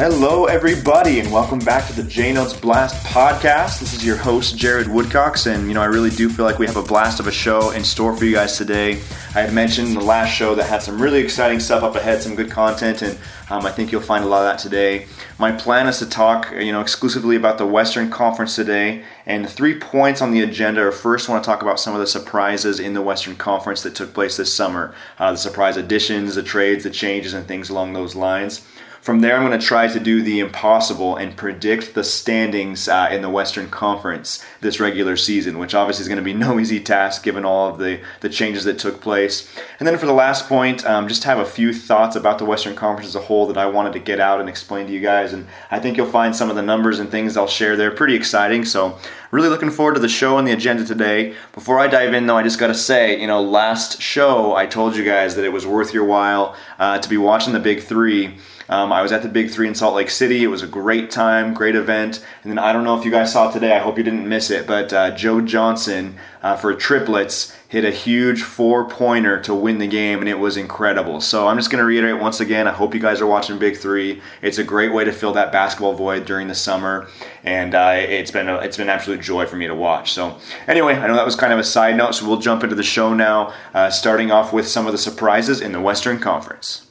[0.00, 3.80] Hello, everybody, and welcome back to the J Notes Blast podcast.
[3.80, 6.66] This is your host, Jared Woodcocks, and you know, I really do feel like we
[6.66, 8.92] have a blast of a show in store for you guys today.
[9.34, 12.34] I had mentioned the last show that had some really exciting stuff up ahead, some
[12.34, 13.18] good content, and
[13.50, 15.06] um, I think you'll find a lot of that today.
[15.38, 19.78] My plan is to talk, you know, exclusively about the Western Conference today, and three
[19.78, 22.80] points on the agenda are first, I want to talk about some of the surprises
[22.80, 26.84] in the Western Conference that took place this summer, uh, the surprise additions, the trades,
[26.84, 28.66] the changes, and things along those lines.
[29.00, 33.08] From there, I'm going to try to do the impossible and predict the standings uh,
[33.10, 36.80] in the Western Conference this regular season, which obviously is going to be no easy
[36.80, 39.50] task given all of the, the changes that took place.
[39.78, 42.76] And then for the last point, um, just have a few thoughts about the Western
[42.76, 45.32] Conference as a whole that I wanted to get out and explain to you guys.
[45.32, 48.14] And I think you'll find some of the numbers and things I'll share there pretty
[48.14, 48.66] exciting.
[48.66, 48.98] So,
[49.30, 51.34] really looking forward to the show and the agenda today.
[51.54, 54.66] Before I dive in, though, I just got to say, you know, last show I
[54.66, 57.82] told you guys that it was worth your while uh, to be watching the Big
[57.82, 58.36] Three.
[58.70, 60.44] Um, I was at the Big Three in Salt Lake City.
[60.44, 62.24] It was a great time, great event.
[62.42, 63.76] And then I don't know if you guys saw today.
[63.76, 64.66] I hope you didn't miss it.
[64.66, 69.88] But uh, Joe Johnson uh, for triplets hit a huge four pointer to win the
[69.88, 71.20] game, and it was incredible.
[71.20, 72.68] So I'm just going to reiterate once again.
[72.68, 74.22] I hope you guys are watching Big Three.
[74.40, 77.08] It's a great way to fill that basketball void during the summer,
[77.42, 80.12] and uh, it's been a, it's been an absolute joy for me to watch.
[80.12, 82.14] So anyway, I know that was kind of a side note.
[82.14, 85.60] So we'll jump into the show now, uh, starting off with some of the surprises
[85.60, 86.89] in the Western Conference.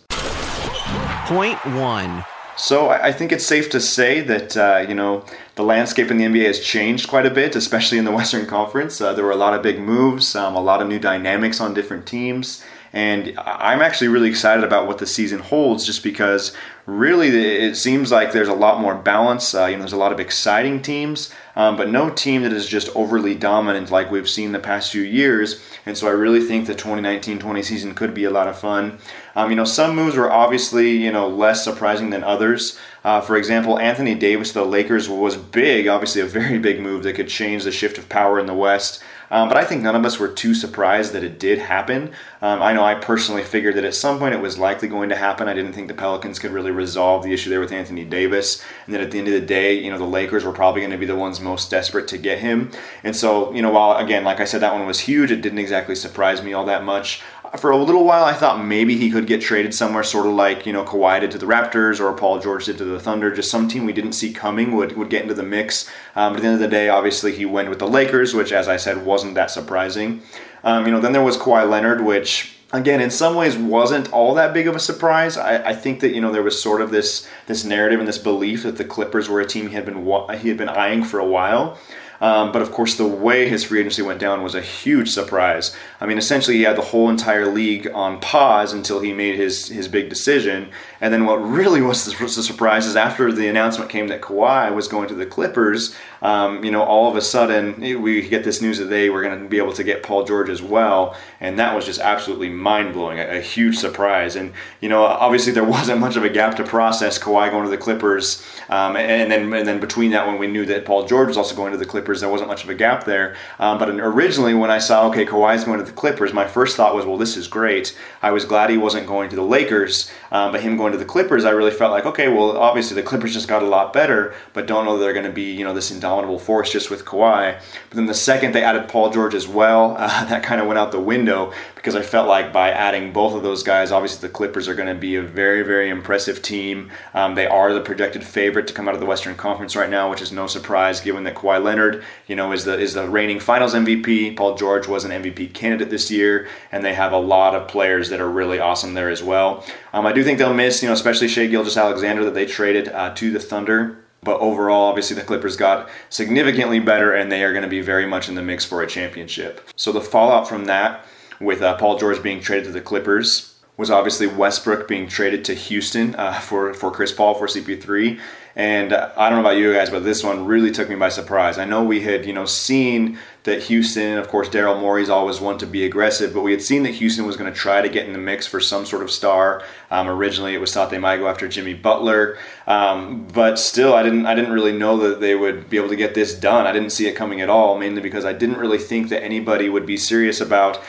[1.30, 2.26] Point one.
[2.58, 6.24] So I think it's safe to say that uh, you know the landscape in the
[6.24, 9.00] NBA has changed quite a bit, especially in the Western Conference.
[9.00, 11.76] Uh, there were a lot of big moves, um, a lot of new dynamics on
[11.76, 16.52] different teams, and I'm actually really excited about what the season holds, just because
[16.88, 19.54] really it seems like there's a lot more balance.
[19.54, 22.66] Uh, you know, there's a lot of exciting teams, um, but no team that is
[22.66, 25.62] just overly dominant like we've seen the past few years.
[25.86, 28.98] And so I really think the 2019-20 season could be a lot of fun.
[29.36, 32.80] Um, you know, some moves were obviously you know less surprising than others.
[33.04, 37.04] Uh, for example, Anthony Davis to the Lakers was big, obviously a very big move
[37.04, 39.04] that could change the shift of power in the West.
[39.32, 42.12] Um, but I think none of us were too surprised that it did happen.
[42.42, 45.16] Um, I know I personally figured that at some point it was likely going to
[45.16, 45.48] happen.
[45.48, 48.96] I didn't think the Pelicans could really resolve the issue there with Anthony Davis, and
[48.96, 50.98] that at the end of the day, you know, the Lakers were probably going to
[50.98, 52.72] be the ones most desperate to get him.
[53.04, 55.60] And so, you know, while again, like I said, that one was huge, it didn't
[55.60, 57.22] exactly surprise me all that much
[57.58, 60.66] for a little while, I thought maybe he could get traded somewhere, sort of like
[60.66, 63.34] you know Kawhi did to the Raptors or Paul George did to the Thunder.
[63.34, 65.90] Just some team we didn't see coming would, would get into the mix.
[66.16, 68.52] Um, but at the end of the day, obviously he went with the Lakers, which,
[68.52, 70.22] as I said, wasn't that surprising.
[70.64, 74.36] Um, you know, then there was Kawhi Leonard, which again in some ways wasn't all
[74.36, 75.38] that big of a surprise.
[75.38, 78.18] I, I, think that you know there was sort of this this narrative and this
[78.18, 80.06] belief that the Clippers were a team he had been
[80.40, 81.78] he had been eyeing for a while.
[82.22, 85.76] Um, but of course, the way his free agency went down was a huge surprise.
[86.02, 89.68] I mean, essentially, he had the whole entire league on pause until he made his,
[89.68, 90.70] his big decision.
[91.00, 94.22] And then what really was the, was the surprise is after the announcement came that
[94.22, 98.44] Kawhi was going to the Clippers, um, you know, all of a sudden we get
[98.44, 101.16] this news that they were going to be able to get Paul George as well.
[101.40, 104.36] And that was just absolutely mind blowing, a, a, huge surprise.
[104.36, 107.70] And, you know, obviously there wasn't much of a gap to process Kawhi going to
[107.70, 108.46] the Clippers.
[108.70, 111.56] Um, and, then, and then between that, when we knew that Paul George was also
[111.56, 113.36] going to the Clippers, there wasn't much of a gap there.
[113.60, 116.94] Um, but originally, when I saw, okay, Kawhi's going to the Clippers, my first thought
[116.94, 117.98] was, well, this is great.
[118.22, 121.06] I was glad he wasn't going to the Lakers, um, but him going to the
[121.06, 124.34] Clippers, I really felt like, okay, well, obviously the Clippers just got a lot better,
[124.54, 127.60] but don't know they're going to be, you know, this indomitable force just with Kawhi.
[127.90, 130.80] But then the second they added Paul George as well, uh, that kind of went
[130.80, 134.34] out the window because I felt like by adding both of those guys, obviously the
[134.34, 136.92] Clippers are going to be a very, very impressive team.
[137.14, 140.10] Um, they are the projected favorite to come out of the Western Conference right now,
[140.10, 143.40] which is no surprise given that Kawhi Leonard, you know, is the is the reigning
[143.40, 144.36] Finals MVP.
[144.36, 148.10] Paul George was an MVP candidate this year, and they have a lot of players
[148.10, 149.64] that are really awesome there as well.
[149.94, 153.14] Um, I do think they'll miss, you know, especially Shai Gilgeous-Alexander that they traded uh,
[153.16, 154.04] to the Thunder.
[154.22, 158.06] But overall, obviously, the Clippers got significantly better, and they are going to be very
[158.06, 159.68] much in the mix for a championship.
[159.76, 161.06] So the fallout from that
[161.40, 165.54] with uh, Paul George being traded to the Clippers was obviously Westbrook being traded to
[165.54, 168.20] Houston uh, for for Chris Paul for CP3.
[168.60, 171.58] And I don't know about you guys, but this one really took me by surprise.
[171.58, 175.58] I know we had you know seen that Houston, of course, Daryl Morey's always one
[175.60, 178.06] to be aggressive, but we had seen that Houston was going to try to get
[178.06, 179.64] in the mix for some sort of star.
[179.90, 184.04] Um, originally, it was thought they might go after Jimmy Butler, um, but still, I
[184.04, 186.68] didn't I didn't really know that they would be able to get this done.
[186.68, 189.70] I didn't see it coming at all, mainly because I didn't really think that anybody
[189.70, 190.82] would be serious about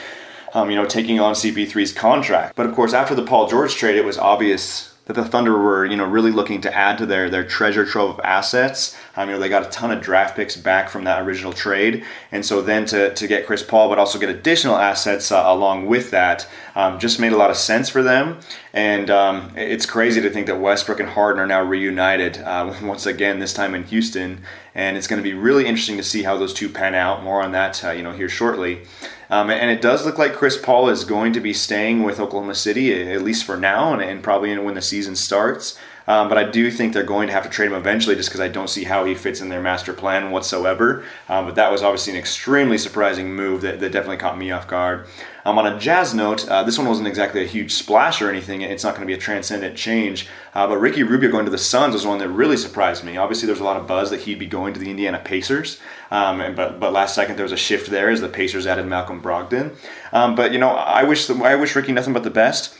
[0.55, 2.57] um, you know, taking on CP3's contract.
[2.57, 5.85] But of course, after the Paul George trade, it was obvious that the Thunder were,
[5.85, 8.97] you know, really looking to add to their their treasure trove of assets.
[9.21, 12.05] Um, you know, they got a ton of draft picks back from that original trade,
[12.33, 15.87] and so then to, to get Chris Paul, but also get additional assets uh, along
[15.87, 18.41] with that, um, just made a lot of sense for them.
[18.73, 23.05] And um, it's crazy to think that Westbrook and Harden are now reunited uh, once
[23.05, 24.43] again, this time in Houston.
[24.75, 27.23] And it's going to be really interesting to see how those two pan out.
[27.23, 28.83] More on that, uh, you know, here shortly.
[29.29, 32.55] Um, and it does look like Chris Paul is going to be staying with Oklahoma
[32.55, 35.79] City at least for now, and, and probably when the season starts.
[36.11, 38.41] Um, but I do think they're going to have to trade him eventually just because
[38.41, 41.05] I don't see how he fits in their master plan whatsoever.
[41.29, 44.67] Um, but that was obviously an extremely surprising move that, that definitely caught me off
[44.67, 45.07] guard.
[45.45, 48.63] Um, on a jazz note, uh, this one wasn't exactly a huge splash or anything.
[48.63, 50.27] It's not going to be a transcendent change.
[50.53, 53.17] Uh, but Ricky Rubio going to the Suns was one that really surprised me.
[53.17, 55.79] Obviously, there's a lot of buzz that he'd be going to the Indiana Pacers.
[56.11, 58.87] Um, and, but but last second there was a shift there as the Pacers added
[58.87, 59.77] Malcolm Brogdon.
[60.13, 62.77] Um, but you know, I wish I wish Ricky nothing but the best.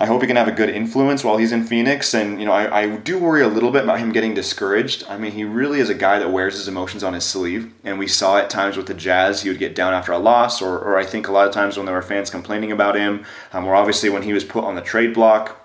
[0.00, 2.14] I hope he can have a good influence while he's in Phoenix.
[2.14, 5.04] And, you know, I, I, do worry a little bit about him getting discouraged.
[5.08, 7.74] I mean, he really is a guy that wears his emotions on his sleeve.
[7.82, 10.62] And we saw at times with the Jazz, he would get down after a loss,
[10.62, 13.26] or, or I think a lot of times when there were fans complaining about him,
[13.52, 15.57] um, or obviously when he was put on the trade block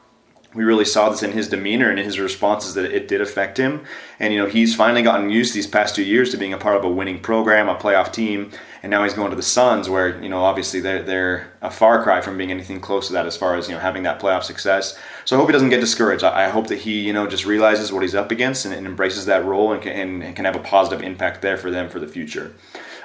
[0.54, 3.58] we really saw this in his demeanor and in his responses that it did affect
[3.58, 3.84] him.
[4.20, 6.78] And you know, he's finally gotten used these past two years to being a part
[6.78, 8.52] of a winning program, a playoff team,
[8.84, 12.04] and now he's going to the Suns, where you know, obviously they're they're a far
[12.04, 14.44] cry from being anything close to that as far as you know having that playoff
[14.44, 14.98] success.
[15.26, 16.24] So I hope he doesn't get discouraged.
[16.24, 18.86] I, I hope that he you know just realizes what he's up against and, and
[18.86, 22.00] embraces that role and can, and can have a positive impact there for them for
[22.00, 22.54] the future.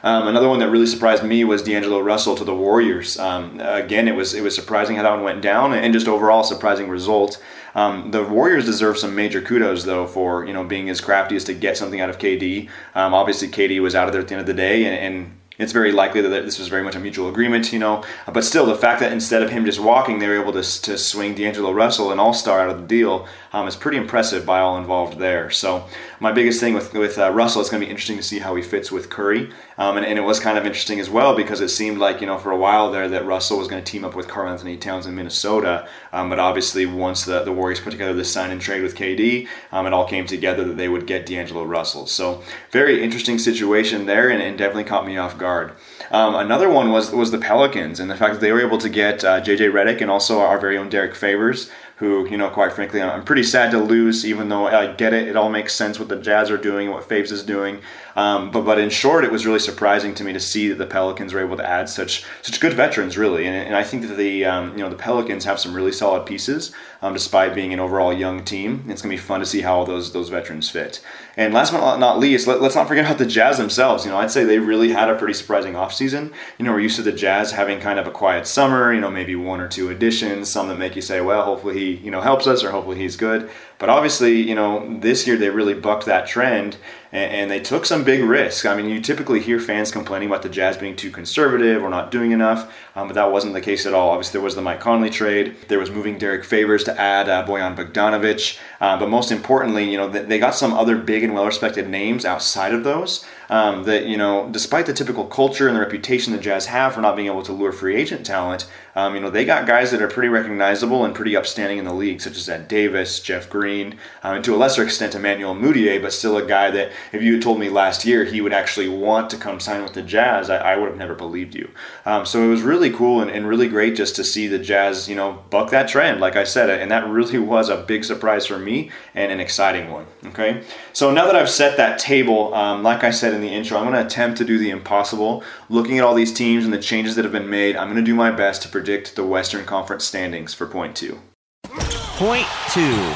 [0.03, 3.19] Um, another one that really surprised me was D'Angelo Russell to the Warriors.
[3.19, 6.45] Um, again, it was it was surprising how that one went down, and just overall
[6.45, 7.43] surprising result.
[7.75, 11.45] Um, the Warriors deserve some major kudos though for you know being as crafty as
[11.45, 12.69] to get something out of KD.
[12.95, 15.39] Um, obviously, KD was out of there at the end of the day, and, and
[15.59, 18.05] it's very likely that this was very much a mutual agreement, you know.
[18.33, 20.97] But still, the fact that instead of him just walking, they were able to, to
[20.97, 24.61] swing D'Angelo Russell, an all star, out of the deal, um, is pretty impressive by
[24.61, 25.51] all involved there.
[25.51, 25.87] So,
[26.21, 28.55] my biggest thing with, with uh, Russell, it's going to be interesting to see how
[28.55, 29.51] he fits with Curry.
[29.79, 32.27] Um, and, and, it was kind of interesting as well because it seemed like, you
[32.27, 35.07] know, for a while there that Russell was going to team up with Karl-Anthony Towns
[35.07, 35.89] in Minnesota.
[36.13, 39.47] Um, but obviously, once the, the Warriors put together this sign and trade with KD,
[39.71, 42.07] um, it all came together that they would get D'Angelo Russell.
[42.07, 42.43] So,
[42.73, 45.73] very interesting situation there and, and definitely caught me off guard.
[46.11, 48.89] Um, another one was was the Pelicans and the fact that they were able to
[48.89, 52.73] get uh, JJ Redick and also our very own Derrick Favors who, you know, quite
[52.73, 55.27] frankly, I'm pretty sad to lose, even though I get it.
[55.27, 57.81] It all makes sense what the Jazz are doing and what Faves is doing.
[58.15, 60.87] Um, but but in short, it was really surprising to me to see that the
[60.87, 63.47] Pelicans were able to add such such good veterans, really.
[63.47, 66.25] And, and I think that the um, you know the Pelicans have some really solid
[66.25, 68.85] pieces, um, despite being an overall young team.
[68.89, 71.01] It's going to be fun to see how all those those veterans fit.
[71.37, 74.05] And last but not least, let, us not forget about the Jazz themselves.
[74.05, 76.33] You know, I'd say they really had a pretty surprising offseason.
[76.59, 78.93] You know, we're used to the Jazz having kind of a quiet summer.
[78.93, 81.95] You know, maybe one or two additions, some that make you say, well, hopefully he
[81.97, 83.51] you know helps us or hopefully he's good.
[83.79, 86.77] But obviously, you know, this year they really bucked that trend
[87.13, 88.67] and, and, they took some big risks.
[88.67, 92.11] I mean, you typically hear fans complaining about the Jazz being too conservative or not
[92.11, 94.11] doing enough, um, but that wasn't the case at all.
[94.11, 95.57] Obviously, there was the Mike Conley trade.
[95.69, 98.59] There was moving Derrick Favors to add uh, Bojan Bogdanovic.
[98.81, 102.75] Uh, but most importantly, you know, they got some other big and well-respected names outside
[102.75, 106.67] of those um, that you know, despite the typical culture and the reputation the Jazz
[106.67, 109.67] have for not being able to lure free agent talent, um, you know, they got
[109.67, 113.21] guys that are pretty recognizable and pretty upstanding in the league, such as Ed Davis,
[113.21, 116.91] Jeff Green, um, and to a lesser extent Emmanuel Mudiay, but still a guy that
[117.13, 119.95] if you had told me last year he would actually want to come sign with
[119.95, 121.71] the Jazz, I, I would have never believed you.
[122.05, 125.09] Um, so it was really cool and, and, really great just to see the Jazz,
[125.09, 128.47] you know, buck that trend, like I said, and that really was a big surprise
[128.47, 130.07] for me and an exciting one.
[130.27, 130.63] Okay,
[130.99, 133.85] so now that I've set that table, um, like I said in the intro, I'm
[133.85, 135.45] going to attempt to do the impossible.
[135.69, 138.11] Looking at all these teams and the changes that have been made, I'm going to
[138.11, 141.21] do my best to predict the Western Conference standings for point two.
[141.63, 143.15] Point two.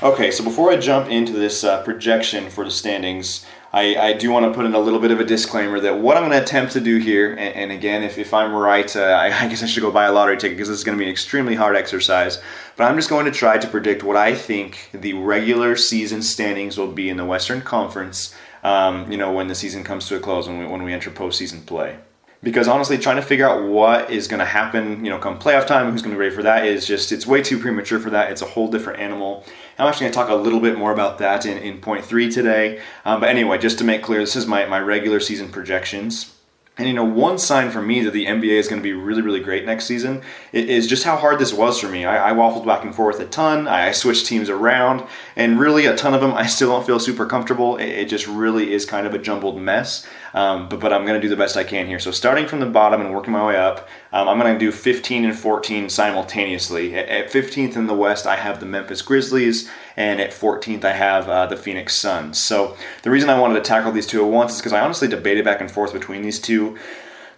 [0.00, 3.44] Okay, so before I jump into this uh, projection for the standings,
[3.74, 6.16] I, I, do want to put in a little bit of a disclaimer that what
[6.16, 9.00] I'm going to attempt to do here, and, and again, if, if I'm right, uh,
[9.00, 11.02] I, I, guess I should go buy a lottery ticket because this is going to
[11.02, 12.40] be an extremely hard exercise.
[12.76, 16.78] But I'm just going to try to predict what I think the regular season standings
[16.78, 20.20] will be in the Western Conference um, you know, when the season comes to a
[20.20, 21.98] close, when we, when we enter postseason play.
[22.42, 25.66] Because honestly, trying to figure out what is going to happen, you know, come playoff
[25.66, 28.10] time, who's going to be ready for that is just, it's way too premature for
[28.10, 28.30] that.
[28.30, 29.44] It's a whole different animal.
[29.78, 32.30] I'm actually going to talk a little bit more about that in, in point three
[32.30, 32.80] today.
[33.04, 36.34] Um, but anyway, just to make clear, this is my, my regular season projections.
[36.76, 39.22] And you know, one sign for me that the NBA is going to be really,
[39.22, 42.04] really great next season is just how hard this was for me.
[42.04, 43.68] I, I, waffled back and forth a ton.
[43.68, 45.04] I switched teams around,
[45.36, 47.76] and really, a ton of them I still don't feel super comfortable.
[47.76, 50.04] It, it just really is kind of a jumbled mess.
[50.34, 52.00] Um, but but I'm going to do the best I can here.
[52.00, 53.88] So starting from the bottom and working my way up.
[54.12, 56.94] Um, I'm going to do 15 and 14 simultaneously.
[56.96, 61.28] At, 15th in the West, I have the Memphis Grizzlies, and at 14th, I have
[61.28, 62.44] uh, the Phoenix Suns.
[62.44, 65.08] So the reason I wanted to tackle these two at once is because I honestly
[65.08, 66.76] debated back and forth between these two.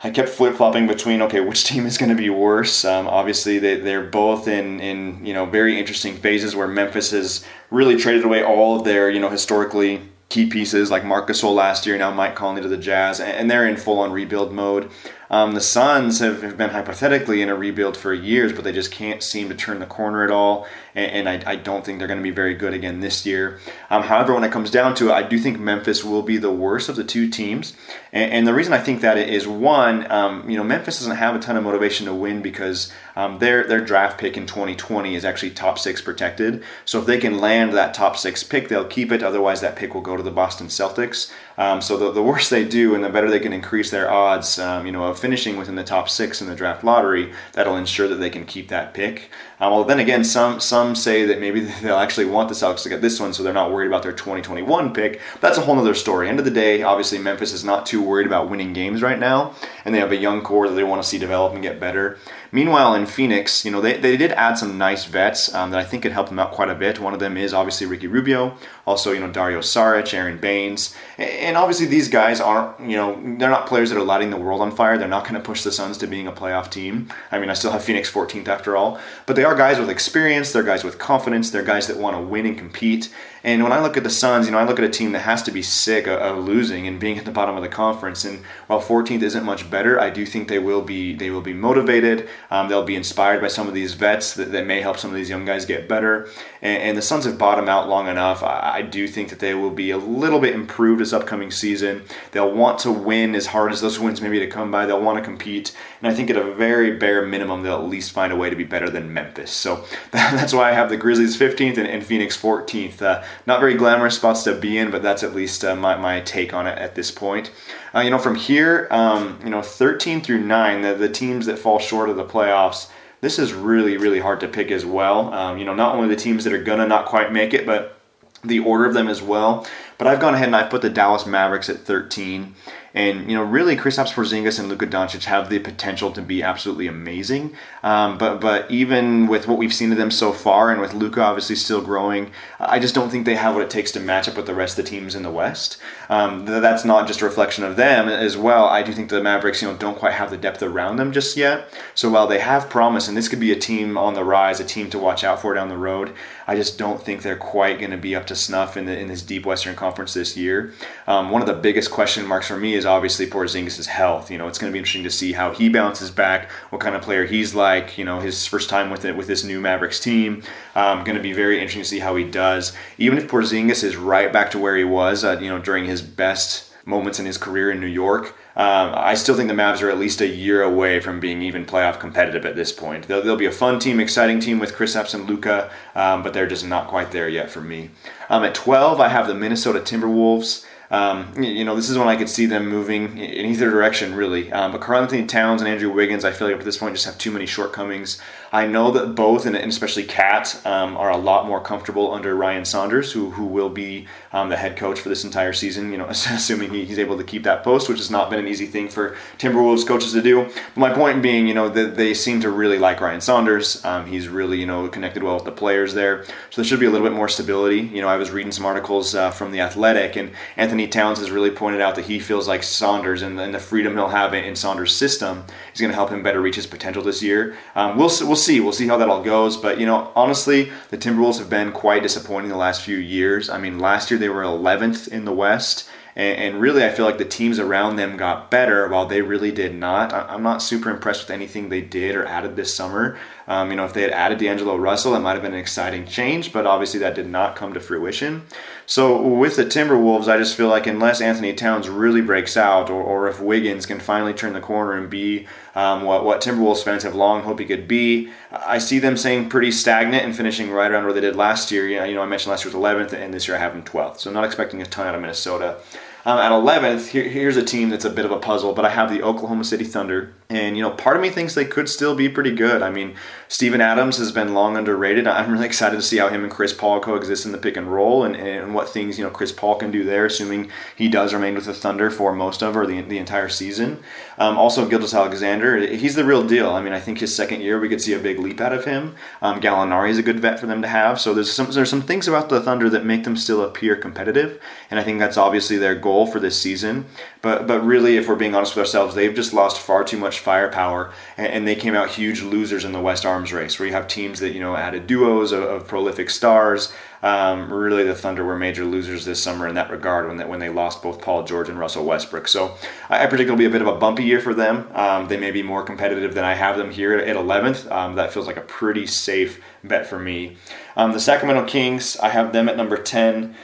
[0.03, 2.85] I kept flip flopping between okay, which team is going to be worse.
[2.85, 7.45] Um, obviously, they, they're both in in you know very interesting phases where Memphis has
[7.71, 11.87] really traded away all of their you know historically key pieces like Marc Gasol last
[11.87, 14.91] year, now Mike Conley to the Jazz, and they're in full on rebuild mode.
[15.31, 18.93] Um, the Suns have, have, been hypothetically in a rebuild for years, but they just
[18.93, 20.67] can't seem to turn the corner at all.
[20.95, 23.59] And, and I, I, don't think they're going to be very good again this year.
[23.91, 26.53] Um, however, when it comes down to it, I do think Memphis will be the
[26.53, 27.75] worst of the two teams.
[28.13, 31.35] And, and the reason I think that is one, um, you know, Memphis doesn't have
[31.35, 35.25] a ton of motivation to win because um, their their draft pick in 2020 is
[35.25, 36.63] actually top six protected.
[36.85, 39.23] So if they can land that top six pick, they'll keep it.
[39.23, 41.33] Otherwise, that pick will go to the Boston Celtics.
[41.59, 44.59] Um, so the, the worse they do, and the better they can increase their odds,
[44.59, 48.09] um, you know, of finishing within the top six in the draft lottery, that'll ensure
[48.09, 49.31] that they can keep that pick.
[49.59, 52.89] Um, well, then again, some some say that maybe they'll actually want the Celtics to
[52.89, 55.21] get this one, so they're not worried about their 2021 pick.
[55.41, 56.29] That's a whole other story.
[56.29, 59.55] End of the day, obviously, Memphis is not too worried about winning games right now,
[59.85, 62.19] and they have a young core that they want to see develop and get better.
[62.53, 65.85] Meanwhile, in Phoenix, you know, they, they did add some nice vets um, that I
[65.85, 67.01] think could help them out quite a bit.
[67.01, 68.57] One of them is obviously Ricky Rubio,
[68.87, 70.95] also, you know, Dario Saric, Aron Baynes.
[71.19, 74.61] And obviously, these guys aren't, you know, they're not players that are lighting the world
[74.61, 74.97] on fire.
[74.97, 77.13] They're not going to push the Suns to being a playoff team.
[77.33, 79.01] I mean, I still have Phoenix 14th after all.
[79.27, 82.23] But they are guys with experience, they're guys with confidence, they're guys that want to
[82.23, 83.13] win and compete.
[83.47, 85.21] And when I look at the Suns, you know, I look at a team that
[85.21, 88.25] has to be sick of, losing and being at the bottom of the conference.
[88.25, 91.53] And while 14th isn't much better, I do think they will be they will be
[91.53, 92.29] motivated.
[92.51, 95.17] Um, they'll be inspired by some of these vets that, that may help some of
[95.17, 96.29] these young guys get better.
[96.61, 98.43] And, and the Suns have bottomed out long enough.
[98.43, 102.05] I, I, do think that they will be a little bit improved this upcoming season.
[102.33, 104.87] They'll want to win as hard as those wins maybe to come by.
[104.87, 105.75] They'll want to compete.
[106.01, 108.57] And I think at a very bare minimum, they'll at least find a way to
[108.57, 109.51] be better than Memphis.
[109.51, 113.01] So that's why I have the Grizzlies 15th and, and Phoenix 14th.
[113.01, 116.21] Uh, not very glamorous spots to be in, but that's at least uh, my, my
[116.21, 117.51] take on it at this point.
[117.95, 121.59] Uh, you know, from here, um, you know, 13 through 9, the, the teams that
[121.59, 122.91] fall short of the playoffs,
[123.21, 125.33] this is really, really hard to pick as well.
[125.33, 127.96] Um, you know, not only the teams that are to not quite make it, but
[128.45, 129.67] the order of them as well.
[129.99, 132.55] But I've gone ahead and I've put the Dallas Mavericks at 13.
[132.97, 136.87] And you know, really, Kristaps Porzingis and Luka Doncic have the potential to be absolutely
[136.87, 137.55] amazing.
[137.83, 141.21] Um, but but even with what we've seen of them so far, and with Luka
[141.21, 144.37] obviously still growing, I just don't think they have what it takes to match up
[144.37, 145.77] with the rest of the teams in the West.
[146.09, 148.65] Um, that's not just a reflection of them as well.
[148.65, 151.37] I do think the Mavericks, you know, don't quite have the depth around them just
[151.37, 151.69] yet.
[151.95, 154.65] So while they have promise, and this could be a team on the rise, a
[154.65, 156.15] team to watch out for down the road,
[156.47, 159.09] I just don't think they're quite going to be up to snuff in the in
[159.09, 160.73] this deep Western Conference this year.
[161.07, 164.31] Um, one of the biggest question marks for me is obviously Porzingis' health.
[164.31, 166.95] You know, it's going to be interesting to see how he bounces back, what kind
[166.95, 167.99] of player he's like.
[167.99, 170.43] You know, his first time with it with this new Mavericks team.
[170.75, 172.77] Um, going to be very interesting to see how he does.
[172.99, 176.03] Even if Porzingis is right back to where he was, uh, you know, during his
[176.03, 178.29] best moments in his career in New York.
[178.55, 181.67] Um, I still think the Mavs are at least a year away from being even
[181.67, 183.09] playoff competitive at this point.
[183.09, 186.47] They'll, they'll be a fun team, exciting team with Kristaps and Luka, um, but they're
[186.47, 187.91] just not quite there yet for me.
[188.31, 190.65] Um, at 12, I have the Minnesota Timberwolves.
[190.91, 194.53] Um, you know, this is when I could see them moving in either direction, really.
[194.53, 197.19] Um, but Karl-Anthony Towns and Andrew Wiggins, I feel like at this point just have
[197.19, 198.21] too many shortcomings.
[198.57, 202.65] I know that both, and especially KAT, um, are a lot more comfortable under Ryan
[202.65, 205.93] Saunders, who who will be um, the head coach for this entire season.
[205.93, 208.49] You know, assuming he, he's able to keep that post, which has not been an
[208.49, 210.45] easy thing for Timberwolves coaches to do.
[210.45, 213.85] But my point being, you know, that they seem to really like Ryan Saunders.
[213.85, 216.87] Um, he's really you know connected well with the players there, so there should be
[216.87, 217.81] a little bit more stability.
[217.81, 221.31] You know, I was reading some articles uh, from the Athletic, and Anthony Towns has
[221.31, 224.45] really pointed out that he feels like Saunders and, and the freedom he'll have in,
[224.45, 225.45] in Saunders' system
[225.75, 227.55] is going to help him better reach his potential this year.
[227.75, 228.61] Um, we'll we'll see.
[228.61, 229.57] We'll see how that all goes.
[229.57, 233.51] But, you know, honestly, the Timberwolves have been quite disappointing the last few years.
[233.51, 235.89] I mean, last year they were 11th in the West.
[236.15, 239.75] And, really, I feel like the teams around them got better while they really did
[239.75, 240.15] not.
[240.15, 243.19] I'm not super impressed with anything they did or added this summer.
[243.49, 246.05] Um, you know, if they had added D'Angelo Russell, that might have been an exciting
[246.07, 248.43] change, but obviously that did not come to fruition.
[248.87, 253.01] So with the Timberwolves, I just feel like unless Anthony Towns really breaks out, or,
[253.03, 257.03] or if Wiggins can finally turn the corner and be um, what, what Timberwolves fans
[257.05, 260.91] have long hoped he could be, I see them staying pretty stagnant and finishing right
[260.91, 261.89] around where they did last year.
[261.89, 264.19] You know, I mentioned last year was 11th, and this year I have them 12th.
[264.19, 265.79] So I'm not expecting a ton out of Minnesota.
[266.25, 268.89] Um, at 11th, here, here's a team that's a bit of a puzzle, but I
[268.89, 272.15] have the Oklahoma City Thunder And you know, part of me thinks they could still
[272.15, 272.81] be pretty good.
[272.81, 273.17] I mean,
[273.49, 275.27] Steven Adams has been long underrated.
[275.27, 277.93] I'm really excited to see how him and Chris Paul coexist in the pick and
[277.93, 281.35] roll, and, and what things you know Chris Paul can do there, assuming he does
[281.35, 283.99] remain with the Thunder for most of or the, the entire season.
[284.39, 286.71] Um, also, Gilgeous-Alexander, he's the real deal.
[286.71, 288.85] I mean, I think his second year we could see a big leap out of
[288.85, 289.17] him.
[289.43, 291.21] Um, Gallinari is a good vet for them to have.
[291.21, 294.61] So there's some there's some things about the Thunder that make them still appear competitive,
[294.91, 297.07] and I think that's obviously their goal for this season.
[297.47, 300.41] But but really, if we're being honest with ourselves, they've just lost far too much
[300.41, 303.95] firepower, and, and they came out huge losers in the West Arms race, where you
[303.95, 306.93] have teams that you know added duos of, of prolific stars.
[307.23, 310.59] Um, really, the Thunder were major losers this summer in that regard when they, when
[310.59, 312.49] they lost both Paul George and Russell Westbrook.
[312.49, 312.77] So
[313.09, 314.89] I, I predict it'll be a bit of a bumpy year for them.
[314.93, 317.89] Um, they may be more competitive than I have them here at 11th.
[317.93, 320.57] Um, that feels like a pretty safe bet for me.
[320.97, 323.55] Um, the Sacramento Kings, I have them at number 10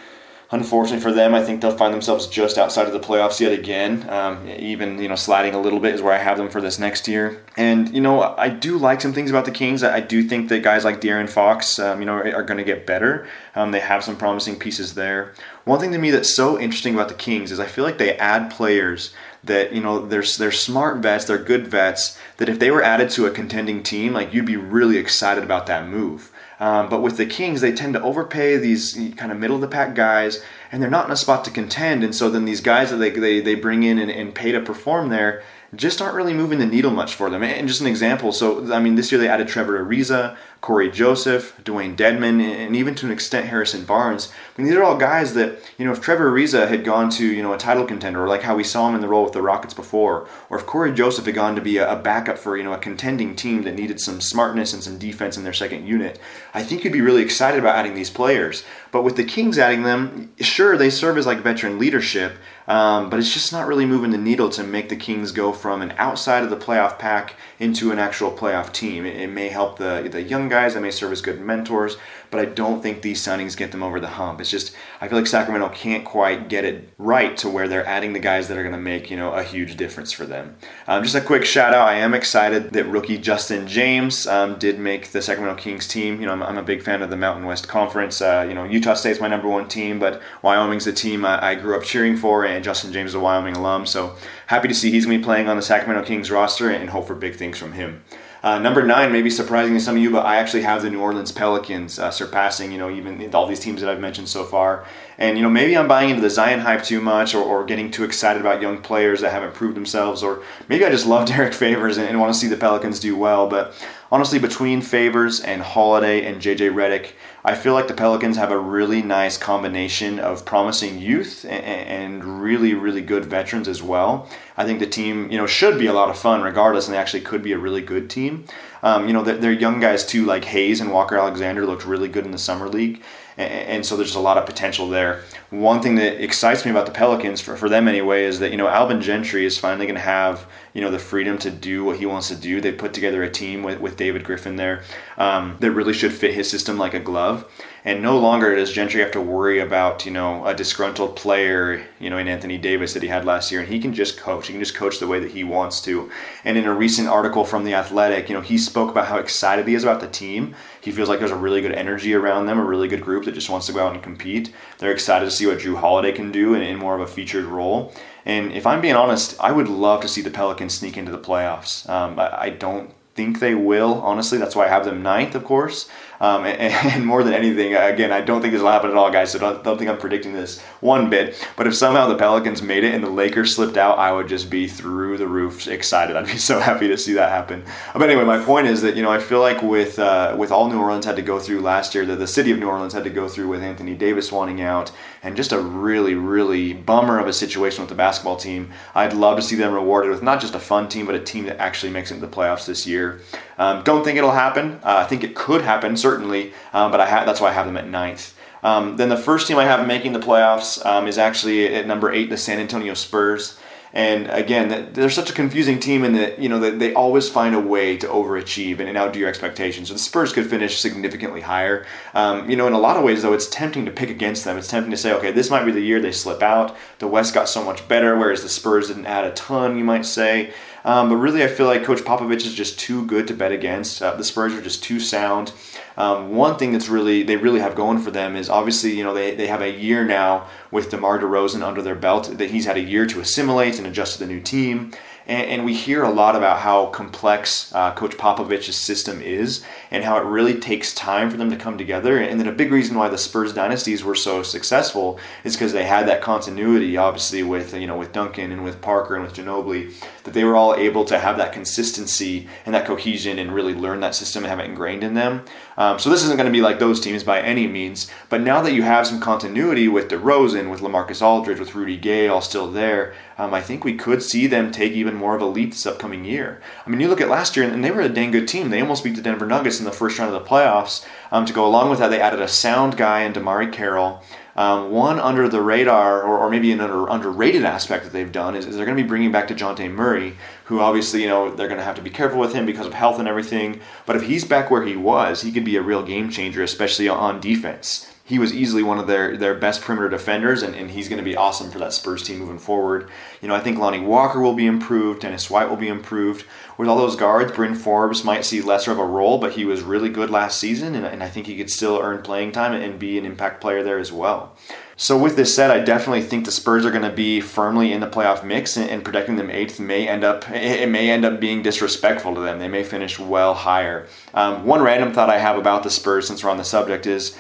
[0.53, 4.09] unfortunately for them, I think they'll find themselves just outside of the playoffs yet again.
[4.09, 6.79] Um, even you know sliding a little bit is where I have them for this
[6.79, 7.43] next year.
[7.57, 9.83] And you know I do like some things about the Kings.
[9.83, 12.87] I do think that guys like De'Aaron Fox, um, you know, are going to get
[12.87, 13.27] better.
[13.55, 15.33] Um, they have some promising pieces there.
[15.65, 18.17] One thing to me that's so interesting about the Kings is I feel like they
[18.19, 19.13] add players
[19.45, 22.19] that you know they're they're smart vets, they're good vets.
[22.37, 25.67] That if they were added to a contending team, like you'd be really excited about
[25.67, 26.32] that move.
[26.63, 29.67] Um, but with the Kings, they tend to overpay these kind of middle of the
[29.67, 32.05] pack guys, and they're not in a spot to contend.
[32.05, 34.61] And so then these guys that they, they, they bring in and, and pay to
[34.61, 35.43] perform there,
[35.75, 37.43] just aren't really moving the needle much for them.
[37.43, 41.57] And just an example, so I mean, this year they added Trevor Ariza, Cory Joseph,
[41.65, 44.31] Dewayne Dedmon, and even to an extent Harrison Barnes.
[44.31, 47.27] I mean, these are all guys that you know, if Trevor Ariza had gone to
[47.27, 49.33] you know a title contender, or like how we saw him in the role with
[49.33, 52.65] the Rockets before, or if Cory Joseph had gone to be a, backup for you
[52.65, 56.21] know a contending team that needed some smartness and some defense in their second unit,
[56.53, 58.65] I think you'd be really excited about adding these players.
[58.93, 62.35] But with the Kings adding them, sure they serve as like veteran leadership,
[62.69, 65.81] um, but it's just not really moving the needle to make the Kings go from
[65.81, 69.07] an outside of the playoff pack into an actual playoff team.
[69.07, 71.97] It, it may help the the young guys, that may serve as good mentors,
[72.33, 74.41] but I don't think these signings get them over the hump.
[74.41, 78.15] It's just I feel like Sacramento can't quite get it right to where they're adding
[78.15, 80.57] the guys that are going to make you know a huge difference for them.
[80.89, 81.87] Um, just a quick shout out.
[81.87, 86.21] I am excited that rookie Justin James um, did make the Sacramento Kings team.
[86.21, 88.23] You know I'm, I'm, a big fan of the Mountain West Conference.
[88.23, 91.55] Uh, you know Utah State's my number one team, but Wyoming's the team I, I
[91.55, 93.85] grew up cheering for, and Justin James is a Wyoming alum.
[93.85, 96.89] So happy to see he's going to be playing on the Sacramento Kings roster, and
[96.89, 98.03] hope for big things from him.
[98.43, 100.91] Uh, number nine, may be surprising to some of you, but I actually have the
[100.91, 104.43] New Orleans Pelicans uh, surpassing, you know, even all these teams that I've mentioned so
[104.43, 104.85] far.
[105.17, 107.89] And, you know, maybe I'm buying into the Zion hype too much or, or getting
[107.93, 111.55] too excited about young players that haven't proved themselves, or maybe I just love Derrick
[111.55, 113.49] Favors and, and want to see the Pelicans do well.
[113.49, 113.75] But
[114.11, 117.13] honestly, between Favors and Holiday and JJ Redick,
[117.45, 122.43] I feel like the Pelicans have a really nice combination of promising youth and, and,
[122.43, 124.29] really, really good veterans as well.
[124.57, 126.99] I think the team, you know, should be a lot of fun regardless, and they
[126.99, 128.45] actually could be a really good team.
[128.83, 132.25] Um, you know, they're young guys too, like Hayes and Walker Alexander looked really good
[132.25, 133.03] in the summer league
[133.37, 135.23] and so there's a lot of potential there.
[135.53, 138.57] One thing that excites me about the Pelicans, for, for them anyway, is that you
[138.57, 141.99] know Alvin Gentry is finally going to have you know the freedom to do what
[141.99, 142.59] he wants to do.
[142.59, 144.83] They put together a team with, with David Griffin there
[145.19, 147.45] um, that really should fit his system like a glove.
[147.85, 152.09] And no longer does Gentry have to worry about you know a disgruntled player you
[152.09, 154.47] know in Anthony Davis that he had last year, and he can just coach.
[154.47, 156.11] He can just coach the way that he wants to.
[156.47, 159.69] And in a recent article from the Athletic, you know he spoke about how excited
[159.69, 160.55] he is about the team.
[160.81, 163.35] He feels like there's a really good energy around them, a really good group that
[163.35, 164.53] just wants to go out and compete.
[164.79, 167.45] They're excited to see what Jrue Holiday can do in, in more of a featured
[167.45, 167.93] role.
[168.25, 171.19] And if I'm being honest, I would love to see the Pelicans sneak into the
[171.19, 171.89] playoffs.
[171.89, 174.39] Um, I, I don't think they will, honestly.
[174.39, 175.89] That's why I have them ninth, of course.
[176.23, 179.11] Um, and, and, more than anything, again, I don't think this will happen at all,
[179.11, 179.33] guys.
[179.33, 181.49] So don't, don't think I'm predicting this one bit.
[181.57, 184.49] But if somehow the Pelicans made it and the Lakers slipped out, I would just
[184.49, 186.15] be through the roof excited.
[186.23, 187.65] I'd be so happy to see that happen.
[187.93, 190.71] But anyway, my point is that you know I feel like with uh, with all
[190.71, 193.05] New Orleans had to go through last year, that the city of New Orleans had
[193.05, 194.93] to go through with Anthony Davis wanting out,
[195.25, 198.71] and just a really really bummer of a situation with the basketball team.
[198.95, 201.47] I'd love to see them rewarded with not just a fun team, but a team
[201.47, 203.21] that actually makes it into the playoffs this year.
[203.63, 204.67] Um, don't think it'll happen.
[204.83, 205.97] Uh, I think it could happen.
[205.97, 208.35] Certainly um, but I ha- that's why I have them at ninth.
[208.63, 212.13] Um, then the first team I have making the playoffs um, is actually at number
[212.13, 213.59] eight, the San Antonio Spurs.
[213.95, 217.61] And again, they're such a confusing team in that you know they always find a
[217.61, 219.89] way to overachieve and outdo your expectations.
[219.89, 221.85] So the Spurs could finish significantly higher.
[222.15, 224.57] Um, you know, in a lot of ways, though, it's tempting to pick against them.
[224.57, 226.75] It's tempting to say, okay, this might be the year they slip out.
[227.01, 229.77] The West got so much better, whereas the Spurs didn't add a ton.
[229.77, 230.55] You might say.
[230.85, 234.03] Um, but really, I feel like Coach Popovich is just too good to bet against.
[234.03, 235.53] Uh, the Spurs are just too sound.
[235.97, 239.15] Um, one thing that's really they really have going for them is obviously you know
[239.15, 242.77] they, they have a year now with DeMar DeRozan under their belt that he's had
[242.77, 244.93] a year to assimilate and adjust to the new team.
[245.27, 250.05] And, and we hear a lot about how complex uh, Coach Popovich's system is and
[250.05, 252.19] how it really takes time for them to come together.
[252.19, 255.85] And then a big reason why the Spurs dynasties were so successful is because they
[255.85, 259.93] had that continuity, obviously, with you know with Duncan and with Parker and with Ginobili,
[260.25, 264.01] that they were all able to have that consistency and that cohesion and really learn
[264.01, 265.45] that system and have it ingrained in them.
[265.77, 268.11] Um, so this isn't going to be like those teams by any means.
[268.29, 272.29] But now that you have some continuity with DeRozan, with LaMarcus Aldridge, with Rudy Gay
[272.29, 275.47] all still there, um, I think we could see them take even more of a
[275.47, 276.61] leap this upcoming year.
[276.87, 278.71] I mean, you look at last year, and they were a dang good team.
[278.71, 281.05] They almost beat the Denver Nuggets in the first round of the playoffs.
[281.31, 284.23] Um, to go along with that, they added a sound guy in DeMarre Carroll.
[284.63, 288.55] Um, one under the radar, or, or maybe an under, underrated aspect that they've done,
[288.55, 291.67] is, is they're going to be bringing back Dejounte Murray, who obviously, you know, they're
[291.67, 293.81] going to have to be careful with him because of health and everything.
[294.07, 297.09] But if he's back where he was, he could be a real game changer, especially
[297.09, 301.09] on defense he was easily one of their, their best perimeter defenders, and, and he's
[301.09, 303.11] going to be awesome for that Spurs team moving forward.
[303.41, 306.45] You know, I think Lonnie Walker will be improved, Dennis White will be improved.
[306.79, 309.83] With all those guards, Bryn Forbes might see lesser of a role, but he was
[309.83, 312.99] really good last season, and, and I think he could still earn playing time and
[312.99, 314.57] be an impact player there as well.
[314.95, 318.01] So, with this said, I definitely think the Spurs are going to be firmly in
[318.01, 321.41] the playoff mix, and, and protecting them eighth may end up it may end up
[321.41, 322.61] being disrespectful to them.
[322.61, 324.07] They may finish well higher.
[324.33, 327.37] Um, one random thought I have about the Spurs, since we're on the subject, is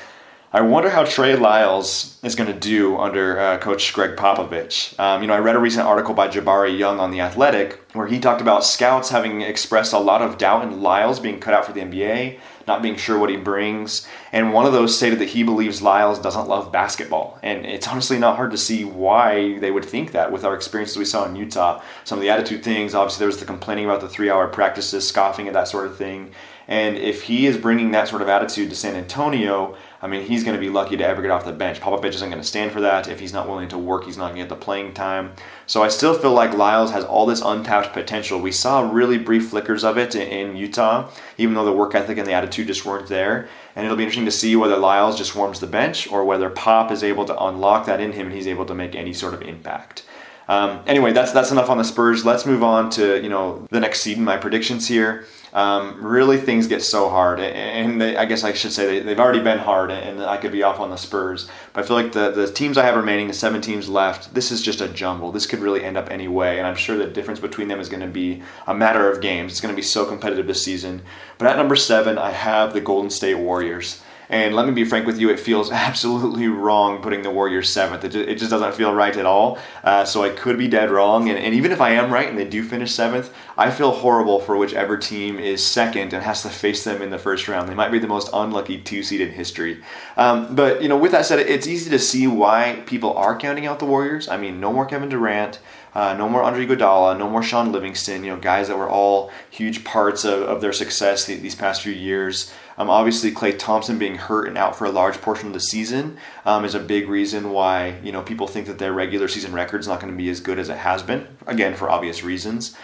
[0.55, 4.99] I wonder how Trey Lyles is going to do under uh, Coach Gregg Popovich.
[5.01, 8.07] Um, you know, I read a recent article by Jabari Young on The Athletic where
[8.07, 11.65] he talked about scouts having expressed a lot of doubt in Lyles being cut out
[11.65, 14.07] for the NBA, not being sure what he brings.
[14.31, 17.39] And one of those stated that he believes Lyles doesn't love basketball.
[17.43, 20.99] And it's honestly not hard to see why they would think that with our experiences
[20.99, 21.81] we saw in Utah.
[22.05, 25.09] Some of the attitude things, obviously, there was the complaining about the three hour practices,
[25.09, 26.33] scoffing at that sort of thing.
[26.69, 30.43] And if he is bringing that sort of attitude to San Antonio, I mean, he's
[30.43, 31.81] going to be lucky to ever get off the bench.
[31.81, 33.07] Popovich isn't going to stand for that.
[33.07, 35.33] If he's not willing to work, he's not going to get the playing time.
[35.67, 38.41] So I still feel like Lyles has all this untapped potential.
[38.41, 42.27] We saw really brief flickers of it in Utah, even though the work ethic and
[42.27, 43.49] the attitude just weren't there.
[43.77, 46.91] And it'll be interesting to see whether Lyles just warms the bench or whether Pop
[46.91, 49.43] is able to unlock that in him and he's able to make any sort of
[49.43, 50.05] impact.
[50.49, 52.25] Um, anyway, that's that's enough on the Spurs.
[52.25, 56.39] Let's move on to you know the next seed in my predictions here um, really
[56.39, 57.41] things get so hard.
[57.41, 60.53] And they, I guess I should say they, have already been hard, and I could
[60.53, 61.49] be off on the Spurs.
[61.73, 64.51] But I feel like the, the teams I have remaining, the seven teams left, this
[64.51, 65.33] is just a jumble.
[65.33, 66.59] This could really end up any way.
[66.59, 69.53] And I'm sure the difference between them is going to be a matter of games.
[69.53, 71.03] It's going to be so competitive this season.
[71.39, 74.03] But at number seven, I have the Golden State Warriors.
[74.33, 78.03] And let me be frank with you, it feels absolutely wrong putting the Warriors seventh.
[78.03, 79.59] It just, it just doesn't feel right at all.
[79.85, 81.29] Uh, so I could be dead wrong.
[81.29, 84.41] And, and even if I am right and they do finish seventh, I feel horrible
[84.41, 87.69] for whichever team is second and has to face them in the first round.
[87.69, 89.85] They might be the most unlucky two seed in history.
[90.17, 93.67] Um, but, you know, with that said, it's easy to see why people are counting
[93.67, 94.29] out the Warriors.
[94.31, 95.61] I mean, no more Kevin Durant.
[95.95, 98.25] Uh, no more Andre Iguodala, no more Shaun Livingston.
[98.25, 101.93] You know, guys that were all huge parts of, of their success these past few
[101.93, 102.51] years.
[102.79, 106.17] Um, obviously, Klay Thompson being hurt and out for a large portion of the season
[106.45, 109.81] um, is a big reason why you know people think that their regular season record
[109.81, 111.27] is not going to be as good as it has been.
[111.47, 112.77] Again, for obvious reasons.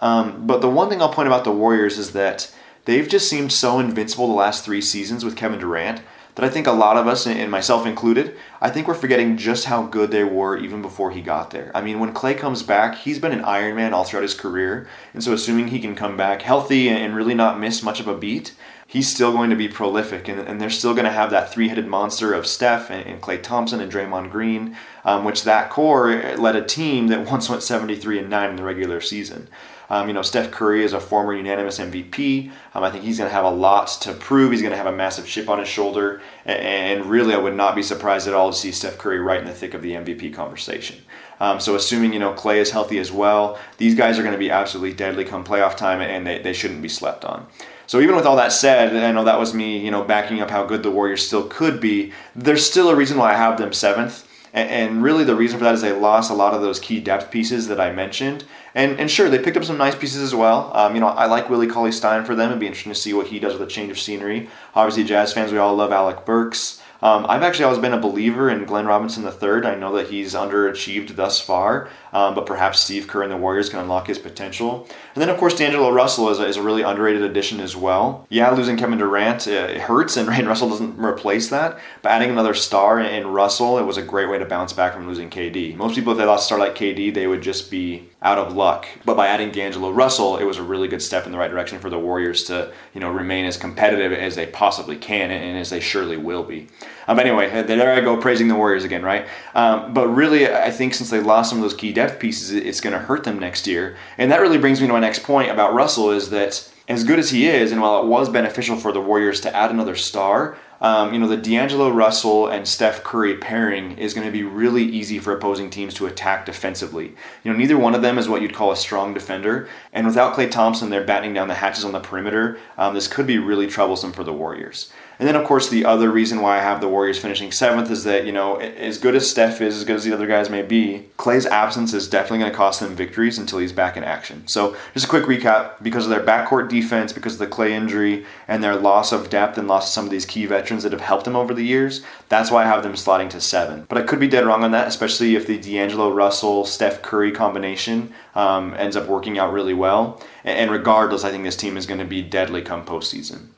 [0.00, 2.52] Um, but the one thing I'll point about the Warriors is that
[2.84, 6.02] they've just seemed so invincible the last three seasons with Kevin Durant
[6.36, 9.64] that I think a lot of us, and myself included, I think we're forgetting just
[9.64, 11.72] how good they were even before he got there.
[11.74, 14.86] I mean, when Klay comes back, he's been an Iron Man all throughout his career,
[15.14, 18.16] and so assuming he can come back healthy and really not miss much of a
[18.16, 18.54] beat,
[18.86, 21.86] he's still going to be prolific, and, and they're still going to have that three-headed
[21.86, 26.54] monster of Steph and, and Klay Thompson and Draymond Green, um, which that core led
[26.54, 29.48] a team that once went 73 and 9 in the regular season.
[29.88, 32.50] Um, you know, Steph Curry is a former unanimous MVP.
[32.74, 34.50] Um, I think he's going to have a lot to prove.
[34.50, 36.20] He's going to have a massive chip on his shoulder.
[36.44, 39.46] And really, I would not be surprised at all to see Steph Curry right in
[39.46, 40.96] the thick of the MVP conversation.
[41.38, 44.38] Um, so, assuming, you know, Klay is healthy as well, these guys are going to
[44.38, 47.46] be absolutely deadly come playoff time, and they, they shouldn't be slept on.
[47.86, 50.50] So even with all that said, I know that was me, you know, backing up
[50.50, 52.12] how good the Warriors still could be.
[52.34, 54.25] There's still a reason why I have them seventh.
[54.56, 57.30] And, really, the reason for that is they lost a lot of those key depth
[57.30, 58.46] pieces that I mentioned.
[58.74, 60.74] And, and sure, they picked up some nice pieces as well.
[60.74, 62.48] Um, you know, I like Willie Cauley Stein for them.
[62.48, 64.48] It'd be interesting to see what he does with a change of scenery.
[64.74, 66.80] Obviously, Jazz fans, we all love Alec Burks.
[67.06, 69.64] Um, I've actually always been a believer in Glenn Robinson III.
[69.64, 73.68] I know that he's underachieved thus far, um, but perhaps Steve Kerr and the Warriors
[73.68, 74.88] can unlock his potential.
[75.14, 78.26] And then, of course, D'Angelo Russell is a, is a really underrated addition as well.
[78.28, 81.78] Yeah, losing Kevin Durant uh, it hurts, and Rain Russell doesn't replace that.
[82.02, 85.06] But adding another star in Russell, it was a great way to bounce back from
[85.06, 85.76] losing KD.
[85.76, 88.56] Most people, if they lost a star like KD, they would just be out of
[88.56, 88.84] luck.
[89.04, 91.78] But by adding D'Angelo Russell, it was a really good step in the right direction
[91.78, 95.70] for the Warriors to, you know, remain as competitive as they possibly can and as
[95.70, 96.66] they surely will be.
[97.08, 99.26] Um, anyway, there I go praising the Warriors again, right?
[99.54, 102.80] Um, but really, I think since they lost some of those key depth pieces, it's
[102.80, 103.96] going to hurt them next year.
[104.18, 107.18] And that really brings me to my next point about Russell is that as good
[107.18, 110.56] as he is, and while it was beneficial for the Warriors to add another star,
[110.80, 114.84] um, you know, the D'Angelo Russell and Steph Curry pairing is going to be really
[114.84, 117.14] easy for opposing teams to attack defensively.
[117.42, 120.34] You know, neither one of them is what you'd call a strong defender, and without
[120.34, 122.58] Klay Thompson, they're battening down the hatches on the perimeter.
[122.76, 124.92] Um, this could be really troublesome for the Warriors.
[125.18, 128.04] And then, of course, the other reason why I have the Warriors finishing seventh is
[128.04, 130.62] that, you know, as good as Steph is, as good as the other guys may
[130.62, 134.46] be, Klay's absence is definitely going to cost them victories until he's back in action.
[134.46, 138.26] So, just a quick recap because of their backcourt defense, because of the Klay injury,
[138.46, 141.00] and their loss of depth and loss of some of these key veterans that have
[141.00, 143.86] helped them over the years, that's why I have them slotting to seven.
[143.88, 147.32] But I could be dead wrong on that, especially if the D'Angelo Russell Steph Curry
[147.32, 150.22] combination um, ends up working out really well.
[150.44, 153.48] And regardless, I think this team is going to be deadly come postseason.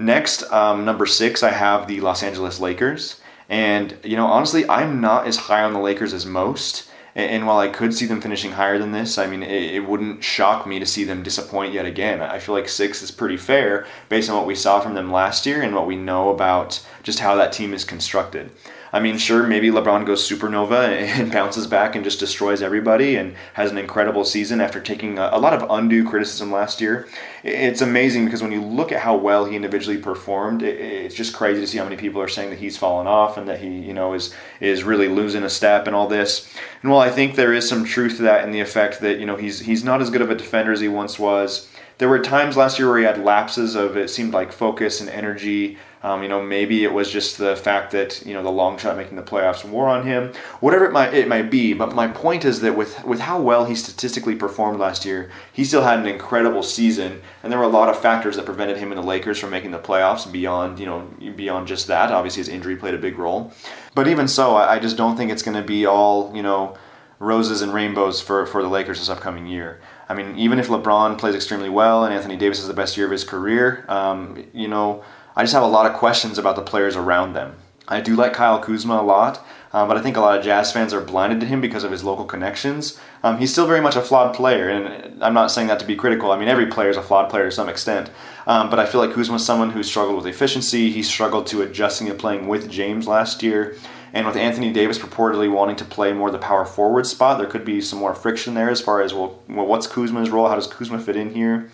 [0.00, 3.20] Next, um, number six, I have the Los Angeles Lakers.
[3.50, 6.88] And, you know, honestly, I'm not as high on the Lakers as most.
[7.14, 10.66] And while I could see them finishing higher than this, I mean, it, wouldn't shock
[10.66, 12.22] me to see them disappoint yet again.
[12.22, 15.44] I feel like six is pretty fair based on what we saw from them last
[15.44, 18.52] year and what we know about just how that team is constructed.
[18.92, 23.36] I mean, sure, maybe LeBron goes supernova and bounces back and just destroys everybody and
[23.52, 27.08] has an incredible season after taking a, lot of undue criticism last year.
[27.44, 31.60] It's amazing because when you look at how well he individually performed, it's just crazy
[31.60, 33.94] to see how many people are saying that he's fallen off and that he, you
[33.94, 36.52] know, is is really losing a step and all this.
[36.82, 39.26] And while I think there is some truth to that in the effect that you
[39.26, 41.68] know he's he's not as good of a defender as he once was.
[41.98, 45.10] There were times last year where he had lapses of it seemed like focus and
[45.10, 48.78] energy um, you know, maybe it was just the fact that you know the long
[48.78, 50.32] shot making the playoffs wore on him.
[50.60, 53.66] Whatever it might it might be, but my point is that with with how well
[53.66, 57.68] he statistically performed last year, he still had an incredible season, and there were a
[57.68, 60.30] lot of factors that prevented him and the Lakers from making the playoffs.
[60.30, 61.00] Beyond you know
[61.36, 63.52] beyond just that, obviously his injury played a big role.
[63.94, 66.78] But even so, I, I just don't think it's going to be all you know
[67.18, 69.82] roses and rainbows for for the Lakers this upcoming year.
[70.08, 73.04] I mean, even if LeBron plays extremely well and Anthony Davis has the best year
[73.04, 75.04] of his career, um, you know
[75.40, 77.54] I just have a lot of questions about the players around them.
[77.88, 80.70] I do like Kyle Kuzma a lot, um, but I think a lot of Jazz
[80.70, 83.00] fans are blinded to him because of his local connections.
[83.22, 85.96] Um, he's still very much a flawed player, and I'm not saying that to be
[85.96, 86.30] critical.
[86.30, 88.10] I mean, every player is a flawed player to some extent.
[88.46, 90.90] Um, but I feel like Kuzma is someone who struggled with efficiency.
[90.90, 93.78] He struggled to adjusting to playing with James last year.
[94.12, 97.64] And with Anthony Davis purportedly wanting to play more the power forward spot, there could
[97.64, 100.48] be some more friction there as far as, well, well what's Kuzma's role?
[100.48, 101.70] How does Kuzma fit in here?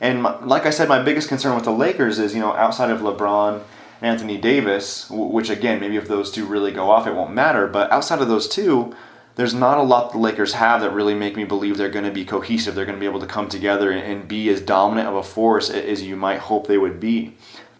[0.00, 2.90] And my, like I said, my biggest concern with the Lakers is, you know, outside
[2.90, 3.62] of LeBron,
[4.00, 7.66] Anthony Davis, which again, maybe if those two really go off, it won't matter.
[7.66, 8.94] But outside of those two,
[9.36, 12.10] there's not a lot the Lakers have that really make me believe they're going to
[12.10, 12.74] be cohesive.
[12.74, 15.70] They're going to be able to come together and be as dominant of a force
[15.70, 17.36] as you might hope they would be.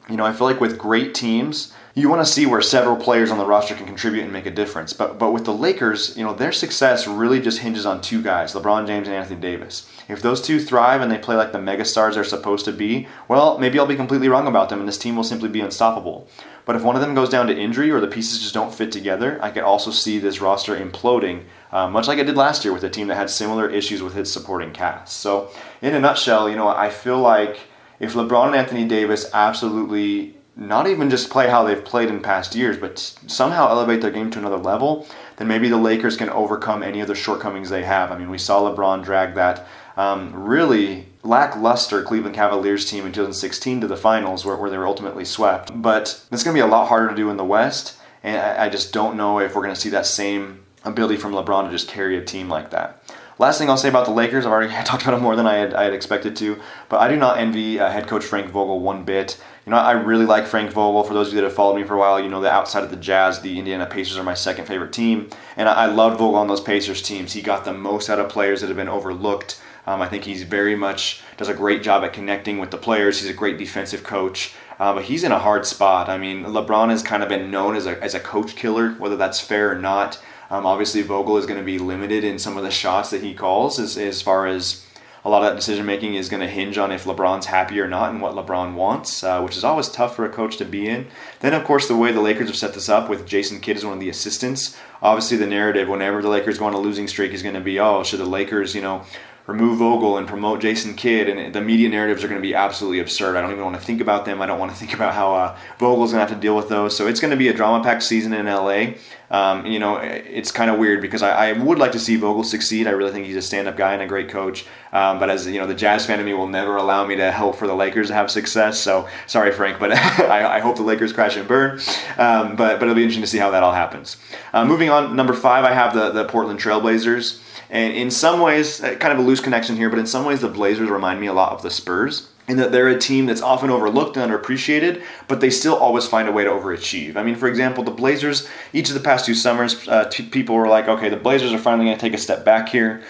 [0.09, 3.31] You know, I feel like with great teams, you want to see where several players
[3.31, 4.93] on the roster can contribute and make a difference.
[4.93, 8.55] But but with the Lakers, you know, their success really just hinges on two guys,
[8.55, 9.91] LeBron James and Anthony Davis.
[10.09, 13.59] If those two thrive and they play like the megastars they're supposed to be, well,
[13.59, 16.29] maybe I'll be completely wrong about them and this team will simply be unstoppable.
[16.65, 18.93] But if one of them goes down to injury or the pieces just don't fit
[18.93, 22.73] together, I could also see this roster imploding, uh, much like I did last year
[22.73, 25.17] with a team that had similar issues with its supporting cast.
[25.17, 25.51] So,
[25.83, 27.59] in a nutshell, you know, I feel like
[27.99, 32.55] if LeBron and Anthony Davis absolutely not even just play how they've played in past
[32.55, 36.83] years, but somehow elevate their game to another level, then maybe the Lakers can overcome
[36.83, 38.13] any of the shortcomings they have.
[38.13, 43.81] I mean, we saw LeBron drag that um, really lackluster Cleveland Cavaliers team in 2016
[43.81, 45.71] to the finals, where, where they were ultimately swept.
[45.81, 48.67] But it's going to be a lot harder to do in the West, and I,
[48.67, 51.71] I just don't know if we're going to see that same ability from LeBron to
[51.71, 53.03] just carry a team like that.
[53.39, 55.55] Last thing I'll say about the Lakers, I've already talked about it more than I
[55.55, 58.81] had, I had expected to, but I do not envy uh, head coach Frank Vogel
[58.81, 59.43] one bit.
[59.67, 61.05] You know, I really like Frank Vogel.
[61.05, 62.83] For those of you that have followed me for a while, you know that outside
[62.83, 66.37] of the Jazz, the Indiana Pacers are my second favorite team, and I, loved Vogel
[66.37, 67.35] on those Pacers teams.
[67.35, 69.61] He got the most out of players that have been overlooked.
[69.87, 73.21] Um, I think he's very much does a great job at connecting with the players.
[73.21, 74.55] He's a great defensive coach.
[74.79, 76.09] Uh, but he's in a hard spot.
[76.09, 79.17] I mean, LeBron has kind of been known as a, as a coach killer, whether
[79.17, 80.19] that's fair or not.
[80.51, 83.35] Um, obviously, Vogel is going to be limited in some of the shots that he
[83.35, 84.87] calls, as, as far as
[85.25, 87.89] a lot of that decision making is going to hinge on if LeBron's happy or
[87.89, 90.89] not and what LeBron wants, uh, which is always tough for a coach to be
[90.89, 91.07] in.
[91.41, 93.85] Then, of course, the way the Lakers have set this up with Jason Kidd as
[93.85, 97.33] one of the assistants, obviously the narrative whenever the Lakers go on a losing streak
[97.33, 99.05] is going to be, oh, should the Lakers, you know,
[99.47, 103.01] remove Vogel and promote Jason Kidd, and the media narratives are going to be absolutely
[103.01, 103.37] absurd.
[103.37, 104.41] I don't even want to think about them.
[104.41, 106.69] I don't want to think about how uh, Vogel's going to have to deal with
[106.69, 106.97] those.
[106.97, 108.95] So it's going to be a drama-packed season in LA.
[109.31, 112.43] Um, you know, it's kind of weird because I, I, would like to see Vogel
[112.43, 112.89] succeed.
[112.89, 114.67] I really think he's a stand-up guy and a great coach.
[114.93, 117.31] Um, but as you know, the Jazz fan in me will never allow me to
[117.31, 118.81] help for the Lakers to have success.
[118.81, 121.79] So sorry, Frank, but I, I, hope the Lakers crash and burn.
[122.19, 124.17] Um, but but it'll be interesting to see how that all happens.
[124.53, 127.41] Uh, moving on, number five, I have the the Portland Trailblazers.
[127.71, 130.49] And in some ways, kind of a loose connection here, but in some ways, the
[130.49, 133.71] Blazers remind me a lot of the Spurs in that they're a team that's often
[133.71, 137.15] overlooked and underappreciated, but they still always find a way to overachieve.
[137.17, 140.57] I mean, for example, the Blazers, each of the past two summers, uh, t- people
[140.57, 143.03] were like, okay, the Blazers are finally going to take a step back here.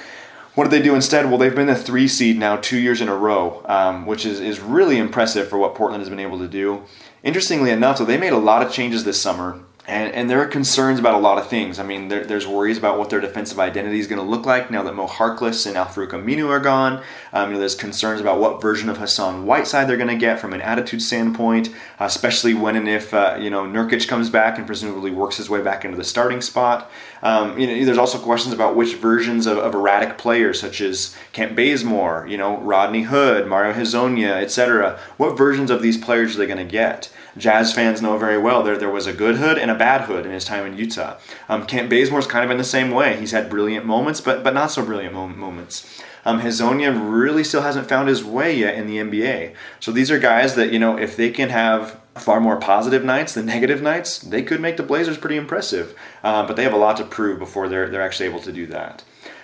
[0.56, 1.26] What did they do instead?
[1.26, 4.40] Well, they've been the three seed now two years in a row, um, which is,
[4.40, 6.82] is really impressive for what Portland has been able to do.
[7.22, 10.46] Interestingly enough, so they made a lot of changes this summer and, and, there are
[10.46, 11.78] concerns about a lot of things.
[11.78, 14.70] I mean, there, there's worries about what their defensive identity is going to look like
[14.70, 17.02] now that Mo Harkless and Al-Farouq Aminu are gone.
[17.32, 20.40] Um, you know, there's concerns about what version of Hassan Whiteside they're going to get
[20.40, 24.66] from an attitude standpoint, especially when and if uh, you know Nurkic comes back and
[24.66, 26.90] presumably works his way back into the starting spot.
[27.22, 31.14] Um, you know, there's also questions about which versions of, of, erratic players, such as
[31.32, 34.98] Kent Bazemore, you know, Rodney Hood, Mario Hezonja, etc.
[35.18, 37.10] What versions of these players are they going to get?
[37.36, 40.26] Jazz fans know very well there there was a good Hood and a bad Hood
[40.26, 41.16] in his time in Utah.
[41.48, 43.16] Um, Kent Bazemore's kind of in the same way.
[43.16, 46.02] He's had brilliant moments, but but not so brilliant moments.
[46.24, 49.54] Um, Hezonja really still hasn't found his way yet in the NBA.
[49.80, 53.34] So these are guys that you know if they can have far more positive nights
[53.34, 55.94] than negative nights, they could make the Blazers pretty impressive.
[56.22, 58.66] Um, but they have a lot to prove before they're they're actually able to do
[58.66, 59.02] that.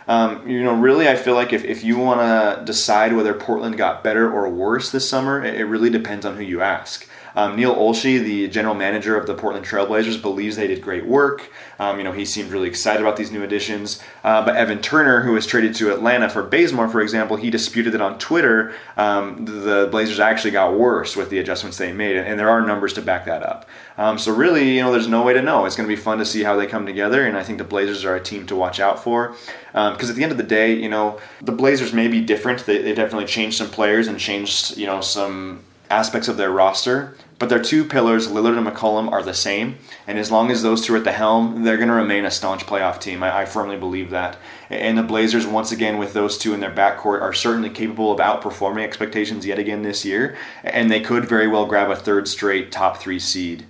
[0.09, 3.77] Um, you know, really, I feel like if, if you want to decide whether Portland
[3.77, 7.09] got better or worse this summer, it, it really depends on who you ask.
[7.37, 11.49] Um, Neil Olshey, the general manager of the Portland Trailblazers, believes they did great work.
[11.79, 14.03] Um, you know, he seemed really excited about these new additions.
[14.25, 17.93] Uh, but Evan Turner, who was traded to Atlanta for Bazemore, for example, he disputed
[17.93, 22.41] that on Twitter um, the Blazers actually got worse with the adjustments they made, and
[22.41, 23.69] there are numbers to back that up.
[23.99, 25.67] Um, so really, you know, there's no way to know.
[25.67, 27.65] It's going to be fun to see how they come together, and I think the
[27.65, 29.37] Blazers are a team to watch out for.
[29.73, 32.65] Because um, at the end of the day, you know, the Blazers may be different.
[32.65, 37.17] They, they definitely changed some players and changed, you know, some aspects of their roster.
[37.39, 39.77] But their two pillars, Lillard and McCollum, are the same.
[40.07, 42.31] And as long as those two are at the helm, they're going to remain a
[42.31, 43.23] staunch playoff team.
[43.23, 44.39] I, I, firmly believe that.
[44.71, 48.21] And the Blazers, once again, with those two in their backcourt, are certainly capable of
[48.21, 50.35] outperforming expectations yet again this year.
[50.65, 53.67] And they could very well grab a third straight top three seed.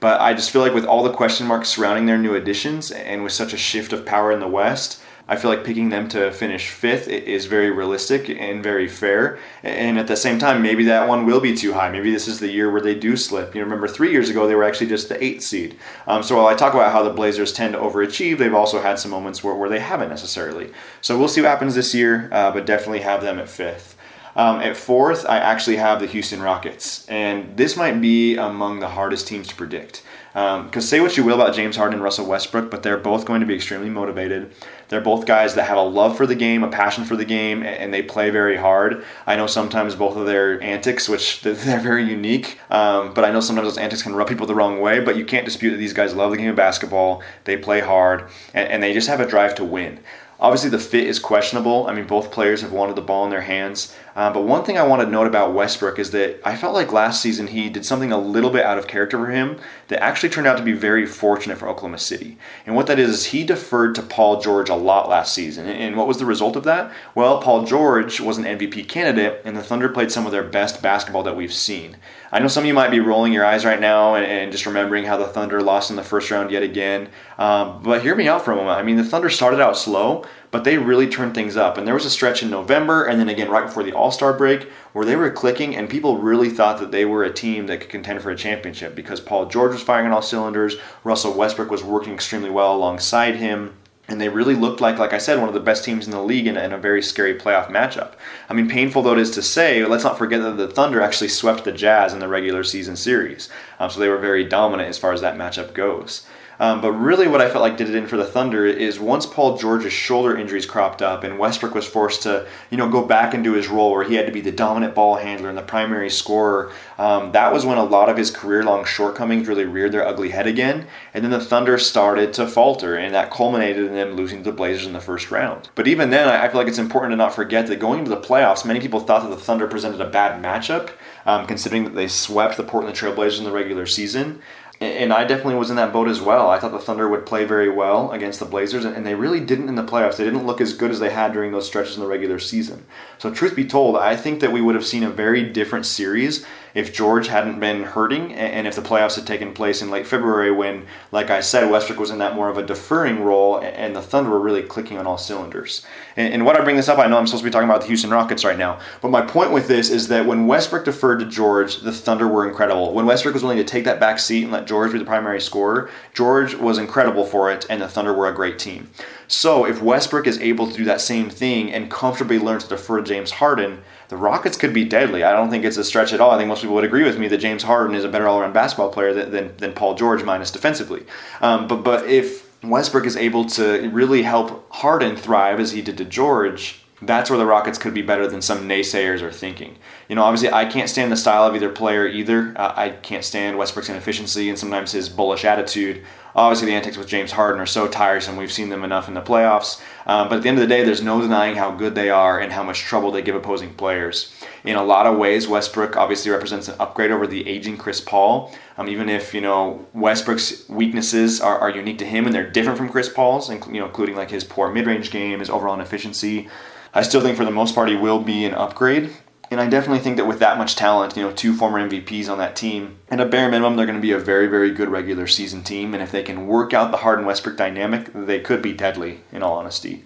[0.00, 3.22] But I just feel like with all the question marks surrounding their new additions and
[3.22, 6.30] with such a shift of power in the West, I feel like picking them to
[6.30, 9.38] finish fifth is very realistic and very fair.
[9.64, 11.90] And at the same time, maybe that one will be too high.
[11.90, 13.54] Maybe this is the year where they do slip.
[13.54, 15.76] You remember three years ago they were actually just the eighth seed.
[16.06, 19.00] Um, so while I talk about how the Blazers tend to overachieve, they've also had
[19.00, 20.70] some moments where, where they haven't necessarily.
[21.00, 23.95] So we'll see what happens this year, uh, but definitely have them at fifth.
[24.36, 28.88] Um, at fourth, I actually have the Houston Rockets, and this might be among the
[28.88, 30.02] hardest teams to predict.
[30.34, 33.24] Because um, say what you will about James Harden and Russell Westbrook, but they're both
[33.24, 34.52] going to be extremely motivated.
[34.88, 37.62] They're both guys that have a love for the game, a passion for the game,
[37.62, 39.02] and they play very hard.
[39.26, 43.40] I know sometimes both of their antics, which they're very unique, um, but I know
[43.40, 45.00] sometimes those antics can rub people the wrong way.
[45.00, 47.22] But you can't dispute that these guys love the game of basketball.
[47.44, 50.00] They play hard, and, and they just have a drive to win.
[50.38, 51.86] Obviously, the fit is questionable.
[51.86, 53.96] I mean, both players have wanted the ball in their hands.
[54.16, 56.90] Uh, but one thing I want to note about Westbrook is that I felt like
[56.90, 60.30] last season he did something a little bit out of character for him that actually
[60.30, 62.38] turned out to be very fortunate for Oklahoma City.
[62.64, 65.66] And what that is, is he deferred to Paul George a lot last season.
[65.68, 66.90] And what was the result of that?
[67.14, 70.80] Well, Paul George was an MVP candidate, and the Thunder played some of their best
[70.80, 71.98] basketball that we've seen.
[72.32, 74.64] I know some of you might be rolling your eyes right now and, and just
[74.64, 77.10] remembering how the Thunder lost in the first round yet again.
[77.38, 78.78] Um, but hear me out for a moment.
[78.78, 80.24] I mean, the Thunder started out slow,
[80.56, 81.76] but they really turned things up.
[81.76, 84.32] And there was a stretch in November and then again right before the All Star
[84.32, 84.62] break
[84.94, 87.90] where they were clicking, and people really thought that they were a team that could
[87.90, 91.84] contend for a championship because Paul George was firing on all cylinders, Russell Westbrook was
[91.84, 93.76] working extremely well alongside him.
[94.08, 96.22] And they really looked like, like I said, one of the best teams in the
[96.22, 98.14] league in, in a very scary playoff matchup.
[98.48, 101.28] I mean, painful though it is to say, let's not forget that the Thunder actually
[101.28, 103.50] swept the Jazz in the regular season series.
[103.78, 106.26] Um, so they were very dominant as far as that matchup goes.
[106.58, 109.26] Um, but really, what I felt like did it in for the Thunder is once
[109.26, 113.34] Paul George's shoulder injuries cropped up and Westbrook was forced to, you know, go back
[113.34, 116.10] into his role where he had to be the dominant ball handler and the primary
[116.10, 116.72] scorer.
[116.98, 120.46] Um, that was when a lot of his career-long shortcomings really reared their ugly head
[120.46, 124.50] again, and then the Thunder started to falter, and that culminated in them losing to
[124.50, 125.68] the Blazers in the first round.
[125.74, 128.20] But even then, I feel like it's important to not forget that going into the
[128.20, 130.90] playoffs, many people thought that the Thunder presented a bad matchup,
[131.26, 134.40] um, considering that they swept the Portland Trailblazers in the regular season
[134.80, 136.50] and I definitely was in that boat as well.
[136.50, 139.70] I thought the Thunder would play very well against the Blazers, and they really didn't
[139.70, 140.16] in the playoffs.
[140.16, 142.84] They didn't look as good as they had during those stretches in the regular season.
[143.18, 146.44] So, truth be told, I think that we would have seen a very different series
[146.76, 150.50] if George hadn't been hurting and if the playoffs had taken place in late February
[150.50, 154.02] when, like I said, Westbrook was in that more of a deferring role and the
[154.02, 155.86] Thunder were really clicking on all cylinders.
[156.16, 157.80] And, and what I bring this up, I know I'm supposed to be talking about
[157.80, 161.20] the Houston Rockets right now, but my point with this is that when Westbrook deferred
[161.20, 162.92] to George, the Thunder were incredible.
[162.92, 165.40] When Westbrook was willing to take that back seat and let George be the primary
[165.40, 168.90] scorer, George was incredible for it and the Thunder were a great team.
[169.28, 172.98] So if Westbrook is able to do that same thing and comfortably learn to defer
[172.98, 175.24] to James Harden, the Rockets could be deadly.
[175.24, 176.30] I don't think it's a stretch at all.
[176.30, 178.52] I think most people would agree with me that James Harden is a better all-around
[178.52, 181.04] basketball player than, than, than Paul George minus defensively.
[181.40, 185.98] Um, but but if Westbrook is able to really help Harden thrive as he did
[185.98, 189.76] to George, that's where the Rockets could be better than some naysayers are thinking.
[190.08, 192.54] You know, obviously, I can't stand the style of either player either.
[192.56, 196.04] Uh, I can't stand Westbrook's inefficiency and sometimes his bullish attitude.
[196.34, 198.36] Obviously, the antics with James Harden are so tiresome.
[198.36, 199.80] We've seen them enough in the playoffs.
[200.06, 202.38] Um, but at the end of the day, there's no denying how good they are
[202.38, 204.32] and how much trouble they give opposing players.
[204.64, 208.52] In a lot of ways, Westbrook obviously represents an upgrade over the aging Chris Paul.
[208.78, 212.78] Um, even if you know Westbrook's weaknesses are, are unique to him and they're different
[212.78, 216.48] from Chris Paul's, you know, including like his poor mid-range game, his overall inefficiency.
[216.94, 219.10] I still think for the most part he will be an upgrade
[219.50, 222.38] and I definitely think that with that much talent, you know, two former MVPs on
[222.38, 225.26] that team, at a bare minimum, they're going to be a very, very good regular
[225.26, 225.94] season team.
[225.94, 229.42] And if they can work out the Harden Westbrook dynamic, they could be deadly, in
[229.42, 230.04] all honesty.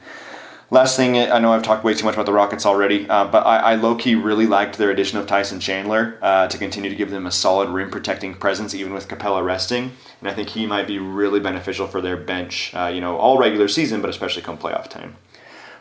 [0.72, 3.44] Last thing, I know I've talked way too much about the Rockets already, uh, but
[3.44, 6.94] I, I low key really liked their addition of Tyson Chandler uh, to continue to
[6.94, 9.90] give them a solid rim protecting presence, even with Capela resting.
[10.20, 13.36] And I think he might be really beneficial for their bench, uh, you know, all
[13.36, 15.16] regular season, but especially come playoff time.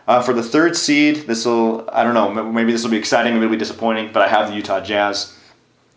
[0.09, 3.33] Uh, for the third seed, this will, I don't know, maybe this will be exciting,
[3.33, 5.37] maybe it'll be disappointing, but I have the Utah Jazz.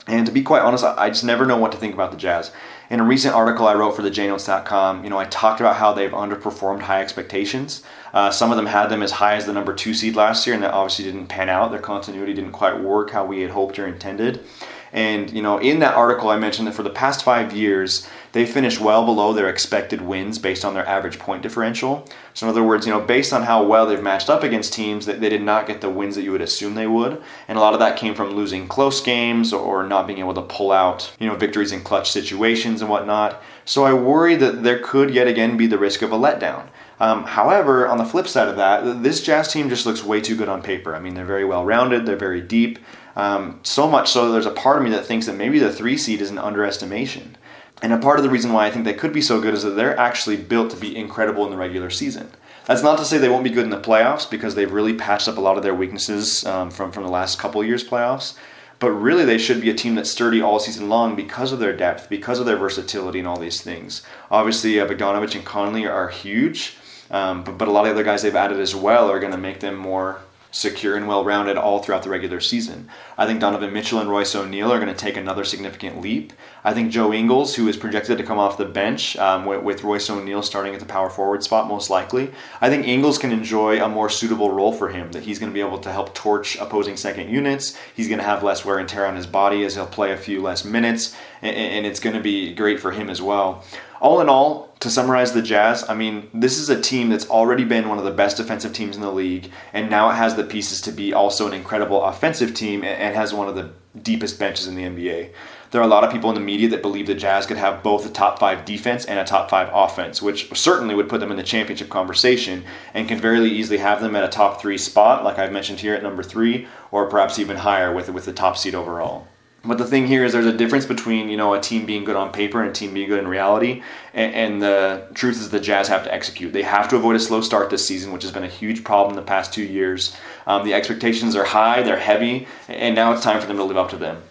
[0.07, 2.53] And to be quite honest, I just never know what to think about the Jazz.
[2.91, 5.95] In a recent article I wrote for the JNotes.com, you know, I talked about how
[5.95, 7.85] they've underperformed high expectations.
[8.13, 10.53] Uh, some of them had them as high as the number two seed last year,
[10.53, 11.71] and that obviously didn't pan out.
[11.71, 14.45] Their continuity didn't quite work how we had hoped or intended.
[14.93, 18.45] And you know, in that article, I mentioned that for the past five years, they
[18.45, 22.07] finished well below their expected wins based on their average point differential.
[22.35, 25.07] So, in other words, you know, based on how well they've matched up against teams,
[25.07, 27.61] that they did not get the wins that you would assume they would, and a
[27.61, 31.15] lot of that came from losing close games or not being able to pull out,
[31.19, 33.43] you know, victories in clutch situations and whatnot.
[33.65, 36.69] So, I worry that there could yet again be the risk of a letdown.
[37.01, 40.37] Um, however, on the flip side of that, this Jazz team just looks way too
[40.37, 40.95] good on paper.
[40.95, 42.79] I mean, they're very well rounded, they're very deep.
[43.17, 45.73] Um, so much so that there's a part of me that thinks that maybe the
[45.73, 47.37] three seed is an underestimation.
[47.83, 49.65] And a part of the reason why I think they could be so good is
[49.65, 52.31] that they're actually built to be incredible in the regular season.
[52.65, 55.27] That's not to say they won't be good in the playoffs because they've really patched
[55.27, 58.37] up a lot of their weaknesses um, from, from the last couple years' playoffs.
[58.79, 61.77] But really, they should be a team that's sturdy all season long because of their
[61.77, 64.03] depth, because of their versatility, and all these things.
[64.31, 66.77] Obviously, uh, Bogdanovich and Conley are huge,
[67.11, 69.33] um, but, but a lot of the other guys they've added as well are going
[69.33, 70.21] to make them more
[70.53, 72.89] secure and well rounded all throughout the regular season.
[73.19, 76.33] I think Donovan Mitchell and Royce O'Neale are going to take another significant leap.
[76.63, 79.83] I think Joe Ingles, who is projected to come off the bench um, with, with,
[79.83, 82.31] Royce O'Neale starting at the power forward spot, most likely,
[82.61, 85.11] I think Ingles can enjoy a more suitable role for him.
[85.13, 87.77] That he's going to be able to help torch opposing second units.
[87.97, 90.17] He's going to have less wear and tear on his body as he'll play a
[90.17, 93.65] few less minutes, and, and it's going to be great for him as well.
[94.03, 97.63] All in all, to summarize the Jazz, I mean, this is a team that's already
[97.63, 100.43] been one of the best defensive teams in the league, and now it has the
[100.43, 103.71] pieces to be also an incredible offensive team and has one of the
[104.03, 105.31] deepest benches in the NBA.
[105.71, 107.85] There are a lot of people in the media that believe the Jazz could have
[107.85, 111.31] both a top five defense and a top five offense, which certainly would put them
[111.31, 115.23] in the championship conversation and can very easily have them at a top three spot,
[115.23, 118.57] like I've mentioned here at number three, or perhaps even higher with, with the top
[118.57, 119.29] seed overall.
[119.65, 122.17] But the thing here is there's a difference between you know a team being good
[122.17, 123.83] on paper and a team being good in reality,
[124.13, 126.53] and, and, the truth is the Jazz have to execute.
[126.53, 129.15] They have to avoid a slow start this season, which has been a huge problem
[129.15, 130.17] the past two years.
[130.49, 133.77] Um, the expectations are high, they're heavy, and now it's time for them to live
[133.77, 134.23] up to them.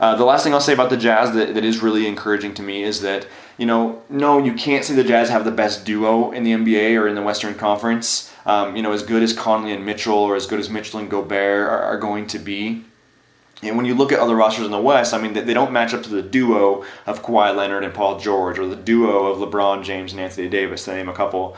[0.00, 2.62] Uh, the last thing I'll say about the Jazz that, that is really encouraging to
[2.62, 3.26] me is that
[3.58, 7.00] you know no you can't say the Jazz have the best duo in the NBA
[7.00, 8.32] or in the Western Conference.
[8.44, 11.08] Um, you know as good as Conley and Mitchell or as good as Mitchell and
[11.08, 12.84] Gobert are, are going to be.
[13.62, 15.92] And when you look at other rosters in the West, I mean, they don't match
[15.92, 19.84] up to the duo of Kawhi Leonard and Paul George, or the duo of LeBron
[19.84, 21.56] James and Anthony Davis, to name a couple.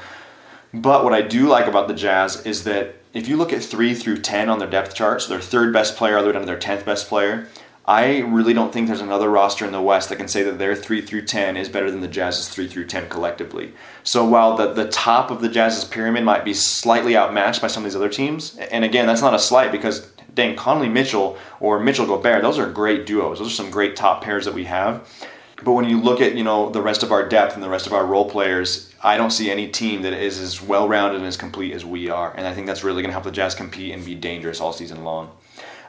[0.74, 3.94] But what I do like about the Jazz is that if you look at 3
[3.94, 7.09] through 10 on their depth charts, their third best player, other than their 10th best
[7.09, 7.46] player,
[7.84, 10.76] I really don't think there's another roster in the West that can say that their
[10.76, 13.74] 3 through 10 is better than the Jazz's 3 through 10 collectively.
[14.05, 17.84] So while the, the top of the Jazz's pyramid might be slightly outmatched by some
[17.84, 21.80] of these other teams, and again, that's not a slight because dang, Conley Mitchell or
[21.80, 23.39] Mitchell Gobert, those are great duos.
[23.39, 25.09] Those are some great top pairs that we have.
[25.64, 27.87] But when you look at you know the rest of our depth and the rest
[27.87, 31.26] of our role players, I don't see any team that is as well rounded and
[31.26, 32.35] as complete as we are.
[32.37, 34.72] And I think that's really going to help the Jazz compete and be dangerous all
[34.72, 35.30] season long.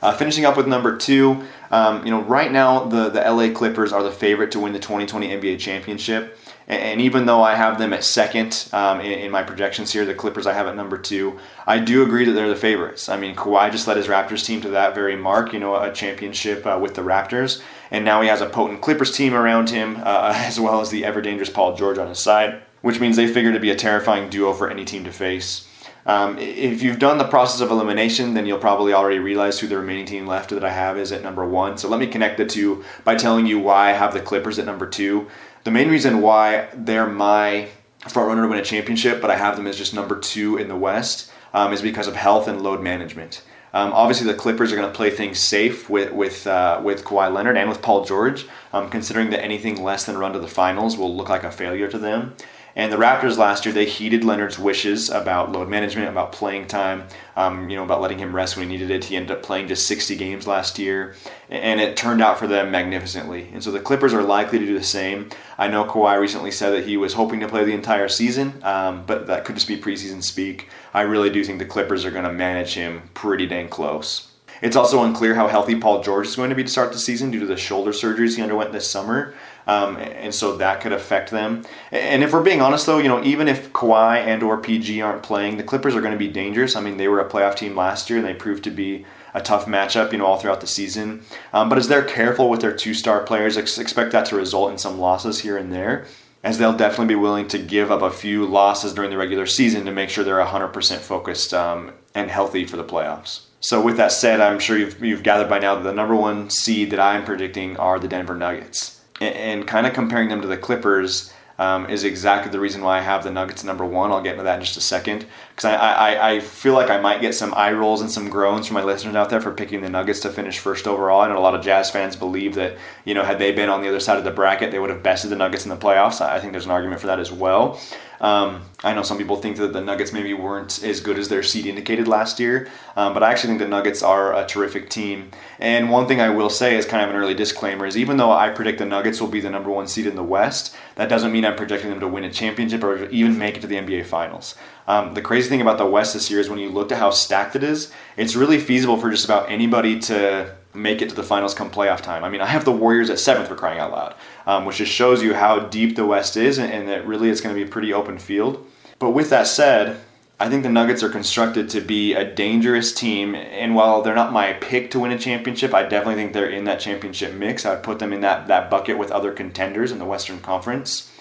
[0.02, 3.94] Uh, finishing up with number two, um, you know, right now the, the LA Clippers
[3.94, 6.38] are the favorite to win the 2020 NBA championship.
[6.68, 10.14] And even though I have them at second um, in, in, my projections here, the
[10.14, 13.09] Clippers I have at number two, I do agree that they're the favorites.
[13.09, 15.91] I mean, Kawhi just led his Raptors team to that very mark, you know, a
[15.91, 17.61] championship uh, with the Raptors.
[17.91, 21.03] And now he has a potent Clippers team around him, uh, as well as the
[21.03, 24.30] ever dangerous Paul George on his side, which means they figure to be a terrifying
[24.30, 25.68] duo for any team to face.
[26.05, 29.78] Um, if you've done the process of elimination, then you'll probably already realize who the
[29.78, 31.78] remaining team left that I have is at number one.
[31.78, 34.66] So let me connect the two by telling you why I have the Clippers at
[34.66, 35.28] number two.
[35.64, 37.70] The main reason why they're my
[38.09, 40.68] front runner to win a championship, but I have them as just number two in
[40.68, 43.43] the West, um, is because of health and load management.
[43.74, 47.34] Um, obviously, the Clippers are going to play things safe with with uh, with Kawhi
[47.34, 50.47] Leonard and with Paul George, um, considering that anything less than a run to the
[50.47, 52.36] finals will look like a failure to them.
[52.76, 57.08] And the Raptors last year, they heeded Leonard's wishes about load management, about playing time,
[57.36, 59.06] um, you know, about letting him rest when he needed it.
[59.06, 61.16] He ended up playing just 60 games last year,
[61.50, 63.50] and it turned out for them magnificently.
[63.54, 65.30] And so the Clippers are likely to do the same.
[65.58, 69.06] I know Kawhi recently said that he was hoping to play the entire season, um,
[69.06, 70.70] but that could just be preseason speak.
[70.96, 74.30] I really do think the Clippers are going to manage him pretty dang close.
[74.64, 77.32] It's also unclear how healthy Paul George is going to be to start the season
[77.32, 79.34] due to the shoulder surgeries he underwent this summer.
[79.66, 81.64] Um, and so that could affect them.
[81.91, 85.24] And if we're being honest, though, you know, even if Kawhi and or PG aren't
[85.24, 86.76] playing, the Clippers are going to be dangerous.
[86.76, 89.41] I mean, they were a playoff team last year, and they proved to be a
[89.41, 91.24] tough matchup, you know, all throughout the season.
[91.53, 94.78] Um, but as they're careful with their two-star players, ex- expect that to result in
[94.78, 96.05] some losses here and there.
[96.43, 99.86] As they'll definitely be willing to give up a few losses during the regular season
[99.86, 103.45] to make sure they're 100% focused um, and healthy for the playoffs.
[103.61, 106.49] So, with that said, I'm sure you've, you've gathered by now that the number one
[106.49, 108.93] seed that I'm predicting are the Denver Nuggets
[109.24, 113.02] and kind of comparing them to the Clippers um, is exactly the reason why I
[113.02, 114.12] have the Nuggets number one.
[114.12, 117.00] I'll get into that in just a second because I, I, I feel like I
[117.00, 119.82] might get some eye rolls and some groans from my listeners out there for picking
[119.82, 121.22] the Nuggets to finish first overall.
[121.22, 123.82] I know a lot of Jazz fans believe that you know had they been on
[123.82, 126.22] the other side of the bracket, they would have bested the Nuggets in the playoffs.
[126.22, 127.80] I think there's an argument for that as well.
[128.24, 131.44] Um, I know some people think that the Nuggets maybe weren't as good as their
[131.44, 135.32] seed indicated last year, um, but I actually think the Nuggets are a terrific team.
[135.60, 138.32] And one thing I will say as kind of an early disclaimer is even though
[138.32, 141.34] I predict the Nuggets will be the number one seed in the West, that doesn't
[141.34, 144.06] mean I'm projecting them to win a championship or even make it to the NBA
[144.06, 144.56] Finals.
[144.88, 147.10] Um, the crazy thing about the West this year is when you look at how
[147.10, 151.24] stacked it is, it's really feasible for just about anybody to make it to the
[151.24, 152.24] finals come playoff time.
[152.24, 154.16] I mean, I have the Warriors at seventh for crying out loud,
[154.46, 157.42] um, which just shows you how deep the West is and, and that really it's
[157.42, 158.66] going to be a pretty open field.
[159.00, 160.00] But with that said,
[160.40, 164.34] I think the Nuggets are constructed to be a dangerous team, and while they're not
[164.34, 167.66] my pick to win a championship, I definitely think they're in that championship mix.
[167.66, 171.12] I'd put them in that, that bucket with other contenders in the Western Conference.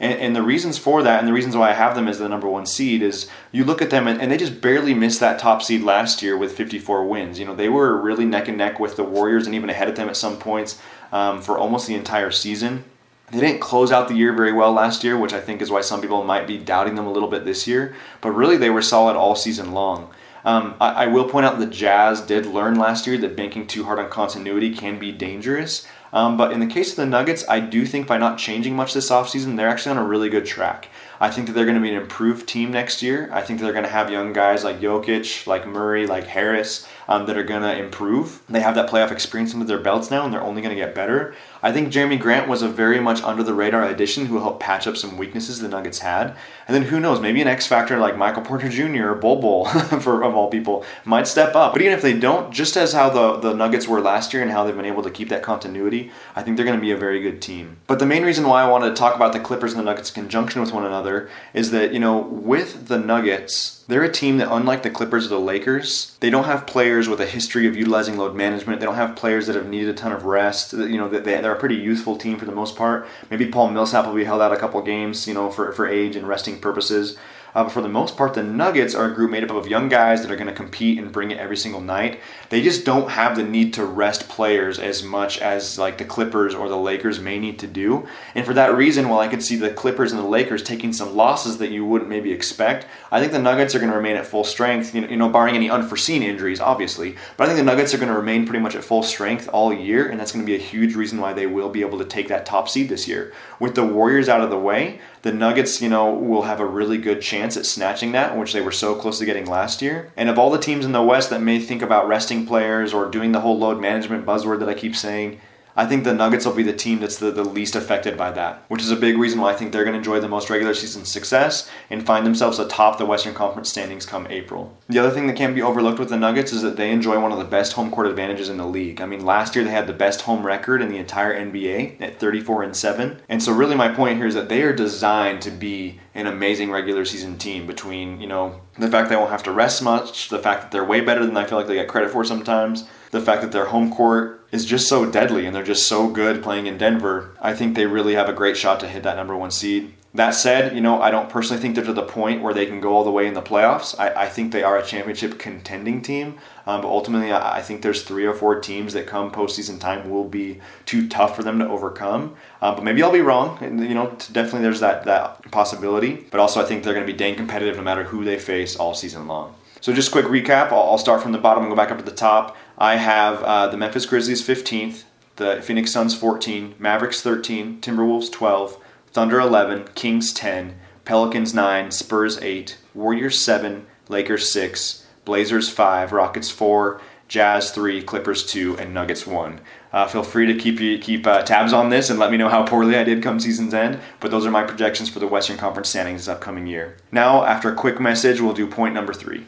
[0.00, 2.28] And, and, the reasons for that, and the reasons why I have them as the
[2.28, 5.38] number one seed, is you look at them and, and, they just barely missed that
[5.38, 7.38] top seed last year with 54 wins.
[7.38, 9.96] You know, they were really neck and neck with the Warriors and even ahead of
[9.96, 10.80] them at some points
[11.12, 12.84] um, for almost the entire season.
[13.30, 15.82] They didn't close out the year very well last year, which I think is why
[15.82, 17.94] some people might be doubting them a little bit this year.
[18.20, 20.10] But really, they were solid all season long.
[20.44, 23.84] Um, I, I, will point out the Jazz did learn last year that banking too
[23.84, 25.86] hard on continuity can be dangerous.
[26.12, 28.94] Um, but in the case of the Nuggets, I do think by not changing much
[28.94, 30.88] this offseason, they're actually on a really good track.
[31.20, 33.28] I think that they're going to be an improved team next year.
[33.32, 37.26] I think they're going to have young guys like Jokic, like Murray, like Harris um,
[37.26, 38.40] that are going to improve.
[38.48, 40.94] They have that playoff experience under their belts now, and they're only going to get
[40.94, 41.34] better.
[41.60, 44.86] I think Jerami Grant was a very much under the radar addition who helped patch
[44.86, 46.36] up some weaknesses the Nuggets had.
[46.68, 49.08] And then who knows, maybe an X factor like Michael Porter Jr.
[49.08, 49.64] or Bol Bol,
[50.00, 51.72] for of all people, might step up.
[51.72, 54.50] But even if they don't, just as how the, the Nuggets were last year and
[54.52, 56.96] how they've been able to keep that continuity, I think they're going to be a
[56.96, 57.78] very good team.
[57.88, 60.10] But the main reason why I wanted to talk about the Clippers and the Nuggets
[60.10, 64.38] in conjunction with one another is that, you know, with the Nuggets, they're a team
[64.38, 67.76] that, unlike the Clippers or the Lakers, they don't have players with a history of
[67.76, 68.80] utilizing load management.
[68.80, 70.72] They don't have players that have needed a ton of rest.
[70.72, 73.06] You know, they're a pretty youthful team for the most part.
[73.30, 76.16] Maybe Paul Millsap will be held out a couple games, you know, for, for age
[76.16, 77.18] and resting purposes.
[77.54, 79.88] Uh, but for the most part, the Nuggets are a group made up of young
[79.88, 82.20] guys that are going to compete and bring it every single night.
[82.48, 86.54] They just don't have the need to rest players as much as like the Clippers
[86.54, 88.06] or the Lakers may need to do.
[88.34, 91.16] And for that reason, while I could see the Clippers and the Lakers taking some
[91.16, 94.26] losses that you wouldn't maybe expect, I think the Nuggets are going to remain at
[94.26, 94.94] full strength.
[94.94, 97.16] You know, you know, barring any unforeseen injuries, obviously.
[97.36, 99.72] But I think the Nuggets are going to remain pretty much at full strength all
[99.72, 102.04] year, and that's going to be a huge reason why they will be able to
[102.04, 103.32] take that top seed this year.
[103.58, 106.96] With the Warriors out of the way, the Nuggets, you know, will have a really
[106.96, 110.12] good chance at snatching that, which they were so close to getting last year.
[110.16, 113.10] And of all the teams in the West that may think about resting players or
[113.10, 115.40] doing the whole load management buzzword that I keep saying,
[115.76, 118.64] I think the Nuggets will be the team that's the, the least affected by that,
[118.68, 120.74] which is a big reason why I think they're going to enjoy the most regular
[120.74, 124.76] season success and find themselves atop the Western Conference standings come April.
[124.88, 127.32] The other thing that can't be overlooked with the Nuggets is that they enjoy one
[127.32, 129.00] of the best home court advantages in the league.
[129.00, 132.18] I mean, last year they had the best home record in the entire NBA at
[132.18, 133.20] 34 and 7.
[133.28, 136.70] And so really my point here is that they are designed to be an amazing
[136.70, 140.38] regular season team between, you know, the fact they won't have to rest much, the
[140.38, 143.20] fact that they're way better than I feel like they get credit for sometimes, the
[143.20, 146.66] fact that their home court is just so deadly and they're just so good playing
[146.66, 147.30] in Denver.
[147.40, 149.94] I think they really have a great shot to hit that number one seed.
[150.12, 152.80] That said, you know, I don't personally think they're to the point where they can
[152.80, 153.94] go all the way in the playoffs.
[153.96, 157.82] I, I think they are a championship contending team, um, but ultimately, I, I, think
[157.82, 161.60] there's three or four teams that come postseason time will be too tough for them
[161.60, 162.34] to overcome.
[162.60, 163.58] Um, but maybe I'll be wrong.
[163.62, 166.26] And, you know, definitely there's that that possibility.
[166.28, 168.74] But also, I think they're going to be dang competitive no matter who they face
[168.74, 169.54] all season long.
[169.80, 170.72] So just quick recap.
[170.72, 172.56] I'll, I'll start from the bottom and go back up to the top.
[172.80, 175.02] I have uh, the Memphis Grizzlies 15th,
[175.36, 178.78] the Phoenix Suns 14, Mavericks 13, Timberwolves 12,
[179.12, 186.50] Thunder 11, Kings 10, Pelicans 9, Spurs 8, Warriors 7, Lakers 6, Blazers 5, Rockets
[186.50, 189.60] 4, Jazz 3, Clippers 2, and Nuggets 1.
[189.92, 192.64] Uh, feel free to keep keep uh, tabs on this and let me know how
[192.64, 194.00] poorly I did come season's end.
[194.20, 196.96] But those are my projections for the Western Conference standings this upcoming year.
[197.12, 199.46] Now, after a quick message, we'll do point number three.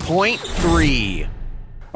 [0.00, 1.26] Point three.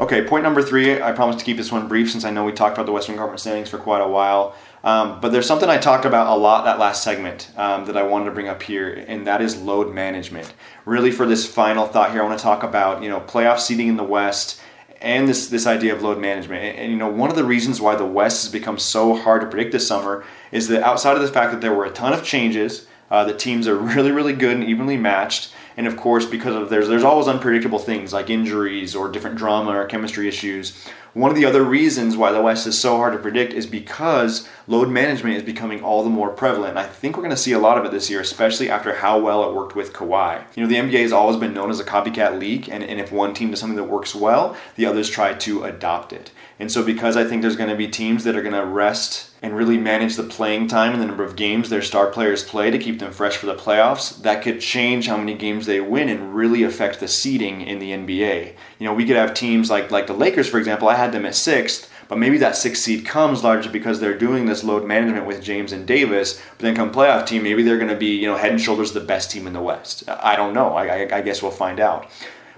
[0.01, 0.99] Okay, point number three.
[0.99, 3.17] I promise to keep this one brief since I know we talked about the Western
[3.17, 4.55] Conference standings for quite a while.
[4.83, 8.01] Um, but there's something I talked about a lot that last segment um, that I
[8.01, 10.51] wanted to bring up here, and that is load management.
[10.85, 13.89] Really, for this final thought here, I want to talk about you know playoff seeding
[13.89, 14.59] in the West
[15.01, 16.63] and this this idea of load management.
[16.63, 19.41] And, and, you know, one of the reasons why the West has become so hard
[19.41, 22.11] to predict this summer is that outside of the fact that there were a ton
[22.11, 25.53] of changes, uh, the teams are really really good and evenly matched.
[25.77, 29.71] And of course, because of there's there's always unpredictable things like injuries or different drama
[29.71, 30.87] or chemistry issues.
[31.13, 34.47] One of the other reasons why the West is so hard to predict is because
[34.65, 36.77] load management is becoming all the more prevalent.
[36.77, 39.19] I think we're going to see a lot of it this year, especially after how
[39.19, 40.41] well it worked with Kawhi.
[40.55, 43.11] You know, the NBA has always been known as a copycat league, and, and if
[43.11, 46.31] one team does something that works well, the others try to adopt it.
[46.61, 49.31] And so, because I think there's going to be teams that are going to rest
[49.41, 52.69] and really manage the playing time and the number of games their star players play
[52.69, 56.07] to keep them fresh for the playoffs, that could change how many games they win
[56.07, 58.53] and really affect the seeding in the NBA.
[58.77, 60.87] You know, we could have teams like like the Lakers, for example.
[60.87, 64.45] I had them at sixth, but maybe that sixth seed comes largely because they're doing
[64.45, 66.39] this load management with James and Davis.
[66.51, 68.91] But then come playoff team, maybe they're going to be you know head and shoulders
[68.91, 70.07] the best team in the West.
[70.07, 70.75] I don't know.
[70.75, 72.07] I, I, I guess we'll find out.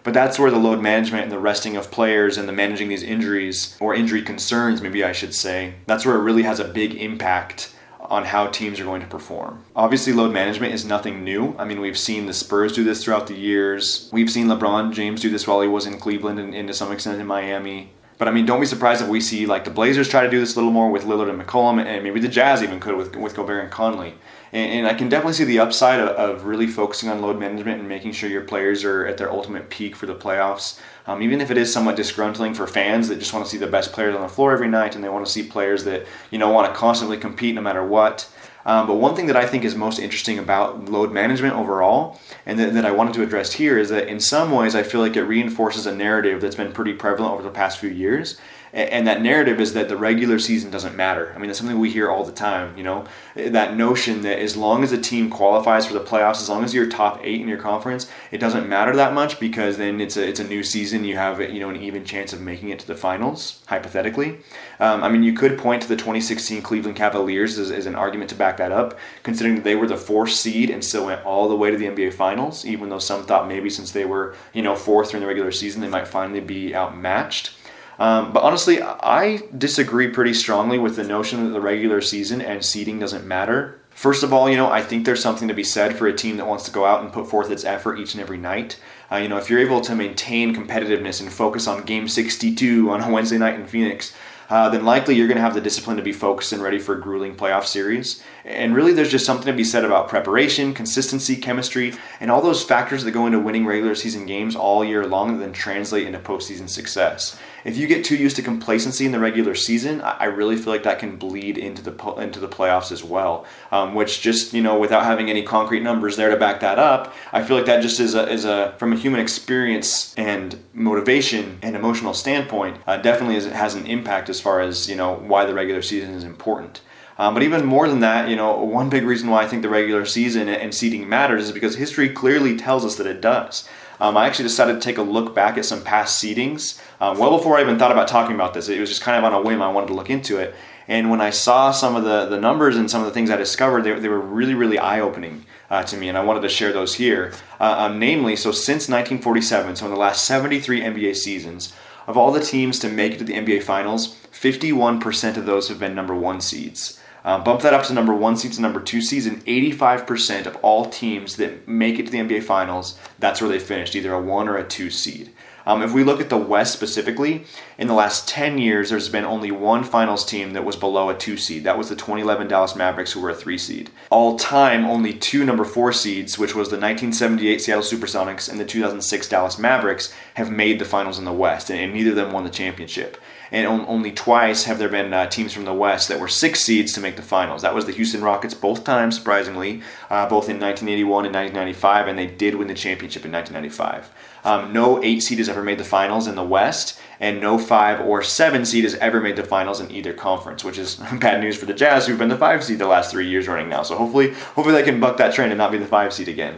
[0.03, 3.03] But that's where the load management and the resting of players and the managing these
[3.03, 6.95] injuries or injury concerns, maybe I should say, that's where it really has a big
[6.95, 9.63] impact on how teams are going to perform.
[9.75, 11.55] Obviously, load management is nothing new.
[11.57, 14.09] I mean, we've seen the Spurs do this throughout the years.
[14.11, 16.91] We've seen LeBron James do this while he was in Cleveland and, and to some
[16.91, 17.91] extent in Miami.
[18.17, 20.39] But I mean, don't be surprised if we see like the Blazers try to do
[20.39, 23.15] this a little more with Lillard and McCollum, and maybe the Jazz even could with
[23.15, 24.15] with Gobert and Conley.
[24.53, 27.79] And, and I can definitely see the upside of, of, really focusing on load management
[27.79, 30.79] and making sure your players are at their ultimate peak for the playoffs.
[31.07, 33.67] Um, even if it is somewhat disgruntling for fans that just want to see the
[33.67, 36.37] best players on the floor every night and they want to see players that you
[36.37, 38.29] know want to constantly compete no matter what.
[38.65, 42.57] Um, but one thing that I think is most interesting about load management overall, and
[42.59, 45.17] that, that, I wanted to address here, is that in some ways I feel like
[45.17, 48.39] it reinforces a narrative that's been pretty prevalent over the past few years,
[48.73, 51.31] and that narrative is that the regular season doesn't matter.
[51.35, 52.75] I mean, that's something we hear all the time.
[52.75, 53.05] You know,
[53.35, 56.73] that notion that as long as a team qualifies for the playoffs, as long as
[56.73, 60.27] you're top eight in your conference, it doesn't matter that much because then it's a
[60.27, 61.03] it's a new season.
[61.03, 64.39] You have you know an even chance of making it to the finals hypothetically.
[64.79, 68.31] Um, I mean, you could point to the 2016 Cleveland Cavaliers as, as an argument
[68.31, 71.47] to back that up, considering that they were the fourth seed and still went all
[71.47, 74.63] the way to the NBA Finals, even though some thought maybe since they were you
[74.63, 77.51] know fourth during the regular season they might finally be outmatched.
[77.99, 82.63] Um, but honestly, I disagree pretty strongly with the notion that the regular season and
[82.63, 83.79] seeding doesn't matter.
[83.91, 86.37] First of all, you know, I think there's something to be said for a team
[86.37, 88.79] that wants to go out and put forth its effort each and every night.
[89.11, 93.01] Uh, you know, if you're able to maintain competitiveness and focus on game 62 on
[93.01, 94.13] a Wednesday night in Phoenix,
[94.49, 96.95] uh, then likely you're going to have the discipline to be focused and ready for
[96.95, 98.21] a grueling playoff series.
[98.45, 102.63] And really, there's just something to be said about preparation, consistency, chemistry, and all those
[102.63, 106.19] factors that go into winning regular season games all year long that then translate into
[106.19, 107.39] postseason success.
[107.63, 110.83] If you get too used to complacency in the regular season, I really feel like
[110.83, 113.45] that can bleed into the into the playoffs as well.
[113.71, 117.13] Um, which just you know, without having any concrete numbers there to back that up,
[117.31, 121.59] I feel like that just is a, is a from a human experience and motivation
[121.61, 125.45] and emotional standpoint, uh, definitely is, has an impact as far as you know why
[125.45, 126.81] the regular season is important.
[127.17, 129.69] Um, but even more than that, you know, one big reason why I think the
[129.69, 133.69] regular season and seeding matters is because history clearly tells us that it does.
[133.99, 137.37] Um, I actually decided to take a look back at some past seedings um, well
[137.37, 138.69] before I even thought about talking about this.
[138.69, 139.61] It was just kind of on a whim.
[139.61, 140.55] I wanted to look into it.
[140.87, 143.37] And when I saw some of the, the numbers and some of the things I
[143.37, 146.49] discovered, they, they were really, really eye opening uh, to me, and I wanted to
[146.49, 147.33] share those here.
[147.59, 151.73] Uh, um, namely, so since 1947, so in the last 73 NBA seasons,
[152.05, 155.79] of all the teams to make it to the NBA Finals, 51% of those have
[155.79, 156.99] been number one seeds.
[157.25, 160.57] Um, bump that up to number one seeds and number two seeds, and 85% of
[160.57, 164.21] all teams that make it to the NBA Finals, that's where they finished, either a
[164.21, 165.31] one or a two seed.
[165.65, 167.45] Um, if we look at the West specifically,
[167.77, 171.15] in the last 10 years, there's been only one finals team that was below a
[171.15, 171.63] two seed.
[171.63, 173.89] That was the 2011 Dallas Mavericks, who were a three seed.
[174.09, 178.65] All time, only two number four seeds, which was the 1978 Seattle Supersonics and the
[178.65, 182.43] 2006 Dallas Mavericks, have made the finals in the West, and neither of them won
[182.43, 183.17] the championship
[183.51, 186.93] and only twice have there been uh, teams from the West that were six seeds
[186.93, 187.61] to make the finals.
[187.61, 192.17] That was the Houston Rockets both times, surprisingly, uh, both in 1981 and 1995, and
[192.17, 194.11] they did win the championship in 1995.
[194.45, 198.01] Um, no eight seed has ever made the finals in the West, and no five
[198.01, 201.57] or seven seed has ever made the finals in either conference, which is bad news
[201.57, 203.83] for the Jazz, who've been the five seed the last three years running now.
[203.83, 206.57] So hopefully, hopefully they can buck that trend and not be the five seed again.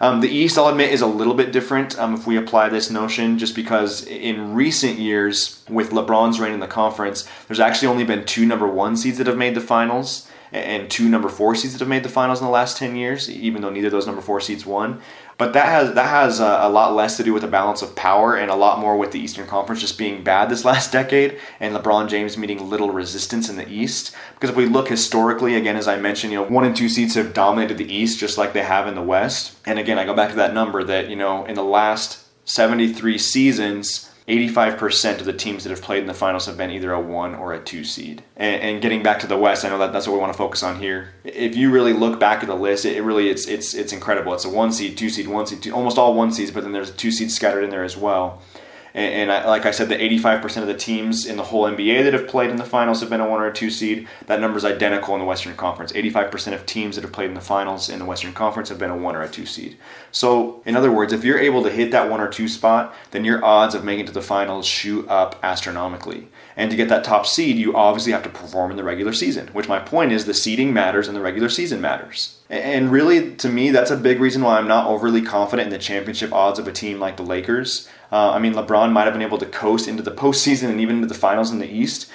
[0.00, 2.90] Um, the East, I'll admit, is a little bit different um, if we apply this
[2.90, 8.04] notion, just because in recent years, with LeBron's reign in the conference, there's actually only
[8.04, 11.74] been two number one seeds that have made the finals and two number four seeds
[11.74, 14.06] that have made the finals in the last 10 years, even though neither of those
[14.06, 15.00] number four seeds won.
[15.36, 17.96] But that has that has a, a, lot less to do with the balance of
[17.96, 21.38] power and a lot more with the Eastern Conference just being bad this last decade
[21.60, 24.14] and LeBron James meeting little resistance in the East.
[24.34, 27.14] Because if we look historically, again, as I mentioned, you know, one and two seeds
[27.14, 29.56] have dominated the East just like they have in the West.
[29.66, 33.18] And again, I go back to that number that you know in the last 73
[33.18, 37.00] seasons 85% of the teams that have played in the finals have been either a
[37.00, 38.22] one or a two seed.
[38.36, 40.38] And, and, getting back to the West, I know that that's what we want to
[40.38, 41.12] focus on here.
[41.24, 44.32] If you really look back at the list, it, really it's it's it's incredible.
[44.32, 46.72] It's a one seed, two seed, one seed, two, almost all one seeds, but then
[46.72, 48.40] there's two seeds scattered in there as well.
[48.94, 52.04] And, and I, like I said, the 85% of the teams in the whole NBA
[52.04, 54.08] that have played in the finals have been a one or a two seed.
[54.26, 55.92] That number is identical in the Western Conference.
[55.92, 58.90] 85% of teams that have played in the finals in the Western Conference have been
[58.90, 59.76] a one or a two seed.
[60.12, 63.24] So, in other words, if you're able to hit that one or two spot, then
[63.24, 66.28] your odds of making it to the finals shoot up astronomically.
[66.56, 69.48] And to get that top seed, you obviously have to perform in the regular season,
[69.48, 72.38] which my point is the seeding matters and the regular season matters.
[72.48, 75.82] And really, to me, that's a big reason why I'm not overly confident in the
[75.82, 77.88] championship odds of a team like the Lakers.
[78.12, 80.96] Uh, I mean, LeBron might have been able to coast into the postseason and even
[80.96, 82.10] into the finals in the East,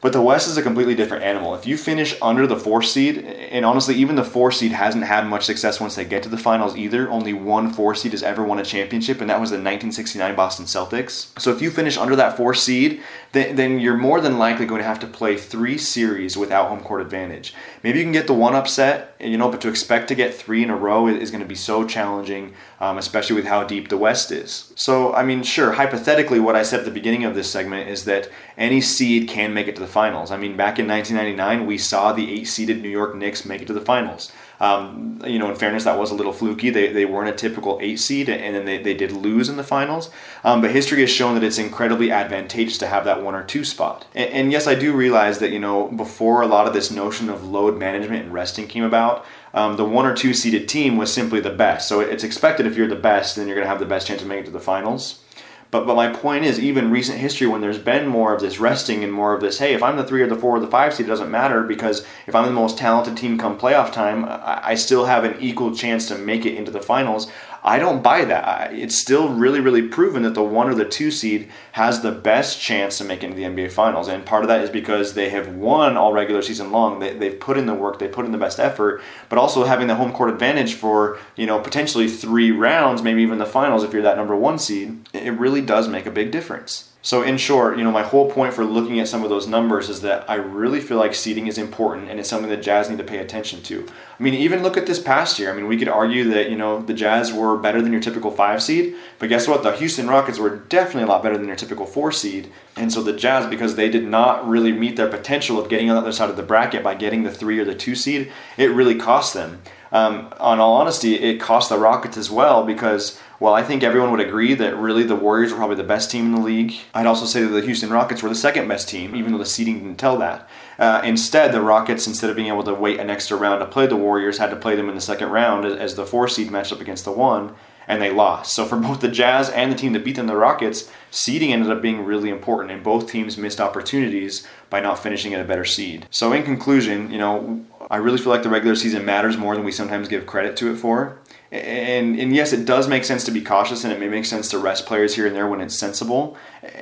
[0.00, 1.54] but the West is a completely different animal.
[1.54, 5.26] If you finish under the four seed, and honestly, even the four seed hasn't had
[5.26, 7.10] much success once they get to the finals either.
[7.10, 10.66] Only one four seed has ever won a championship, and that was the 1969 Boston
[10.66, 11.36] Celtics.
[11.40, 13.02] So if you finish under that four seed,
[13.32, 16.80] then, then you're more than likely going to have to play three series without home
[16.80, 17.54] court advantage.
[17.82, 20.62] Maybe you can get the one upset, you know, but to expect to get three
[20.62, 23.96] in a row is going to be so challenging, um, especially with how deep the
[23.96, 24.72] West is.
[24.76, 28.04] So, I mean, sure, hypothetically, what I said at the beginning of this segment is
[28.04, 30.30] that any seed can make it to the finals.
[30.30, 33.66] I mean, back in 1999, we saw the eight seeded New York Knicks make it
[33.66, 34.30] to the finals.
[34.58, 36.70] Um, you know, in fairness, that was a little fluky.
[36.70, 39.64] They, they weren't a typical eight seed, and then they, they did lose in the
[39.64, 40.10] finals.
[40.44, 43.64] Um, but history has shown that it's incredibly advantageous to have that one or two
[43.64, 44.06] spot.
[44.14, 47.28] And, and, yes, I do realize that, you know, before a lot of this notion
[47.28, 51.12] of load management and resting came about, um, the one or two seeded team was
[51.12, 51.88] simply the best.
[51.88, 54.20] So it's expected if you're the best, then you're going to have the best chance
[54.20, 55.22] of making it to the finals.
[55.70, 59.02] But but my point is, even recent history, when there's been more of this resting
[59.02, 60.94] and more of this, hey, if I'm the three or the four or the five
[60.94, 64.60] seed, it doesn't matter because if I'm the most talented team come playoff time, I,
[64.62, 67.30] I still have an equal chance to make it into the finals.
[67.66, 68.72] I don't buy that.
[68.72, 72.60] It's still really, really proven that the one or the two seed has the best
[72.60, 74.06] chance to make it into the NBA Finals.
[74.06, 77.00] And part of that is because they have won all regular season long.
[77.00, 79.88] They, they've put in the work, they put in the best effort, but also having
[79.88, 83.92] the home court advantage for, you know, potentially three rounds, maybe even the finals if
[83.92, 86.92] you're that number one seed, it really does make a big difference.
[87.06, 89.88] So, in short, you know, my whole point for looking at some of those numbers
[89.88, 92.98] is that I really feel like seeding is important and it's something that Jazz need
[92.98, 93.86] to pay attention to.
[94.18, 95.52] I mean, even look at this past year.
[95.52, 98.32] I mean, we could argue that, you know, the Jazz were better than your typical
[98.32, 99.62] five seed, but guess what?
[99.62, 102.50] The Houston Rockets were definitely a lot better than your typical four seed.
[102.74, 105.94] And so the Jazz, because they did not really meet their potential of getting on
[105.94, 108.72] the other side of the bracket by getting the three or the two seed, it
[108.72, 109.62] really cost them.
[109.92, 114.10] Um, on all honesty, it cost the Rockets as well because well, I think everyone
[114.12, 116.74] would agree that really the Warriors were probably the best team in the league.
[116.94, 119.44] I'd also say that the Houston Rockets were the second best team, even though the
[119.44, 120.48] seeding didn't tell that.
[120.78, 123.86] Uh, instead, the Rockets, instead of being able to wait an extra round to play
[123.86, 126.72] the Warriors, had to play them in the second round as the four seed matched
[126.72, 127.54] up against the one,
[127.86, 128.54] and they lost.
[128.54, 131.70] So for both the Jazz and the team that beat them, the Rockets, seeding ended
[131.70, 135.64] up being really important, and both teams missed opportunities by not finishing at a better
[135.66, 136.06] seed.
[136.10, 139.64] So in conclusion, you know, I really feel like the regular season matters more than
[139.64, 141.18] we sometimes give credit to it for
[141.56, 144.48] And, and yes, it does make sense to be cautious, and it may make sense
[144.50, 146.36] to rest players here and there when it's sensible.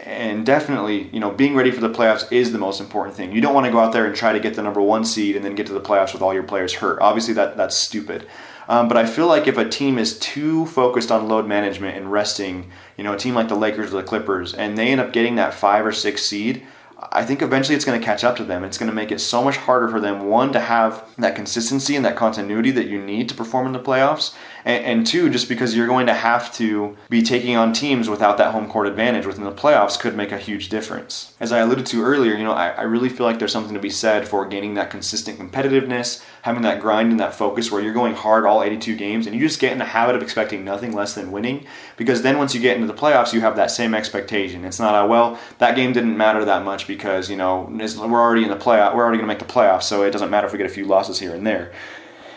[0.05, 3.33] And definitely, you know, being ready for the playoffs is the most important thing.
[3.33, 5.37] You don't want to go out there and try to get the number one seed
[5.37, 7.01] and then get to the playoffs with all your players hurt.
[7.01, 8.27] Obviously, that that's stupid.
[8.69, 12.11] Um, but I feel like if a team is too focused on load management and
[12.11, 15.13] resting, you know, a team like the Lakers or the Clippers, and they end up
[15.13, 16.67] getting that five or six seed,
[17.13, 18.65] I think eventually it's going to catch up to them.
[18.65, 21.97] It's going to make it so much harder for them, one, to have that consistency
[21.97, 24.35] and that continuity that you need to perform in the playoffs,
[24.65, 28.39] and, and, two, just because you're going to have to be taking on teams without
[28.39, 31.35] that home court advantage within the playoffs could make a huge difference.
[31.39, 33.81] As I alluded to earlier, you know, I, I really feel like there's something to
[33.81, 37.93] be said for gaining that consistent competitiveness, having that grind and that focus where you're
[37.93, 40.95] going hard all 82 games, and you just get in the habit of expecting nothing
[40.95, 41.67] less than winning,
[41.99, 44.65] because then once you get into the playoffs, you have that same expectation.
[44.65, 48.45] It's not, a, well, that game didn't matter that much because, you know, we're already
[48.45, 50.53] in the playoff, we're already going to make the playoffs, so it doesn't matter if
[50.53, 51.73] we get a few losses here and there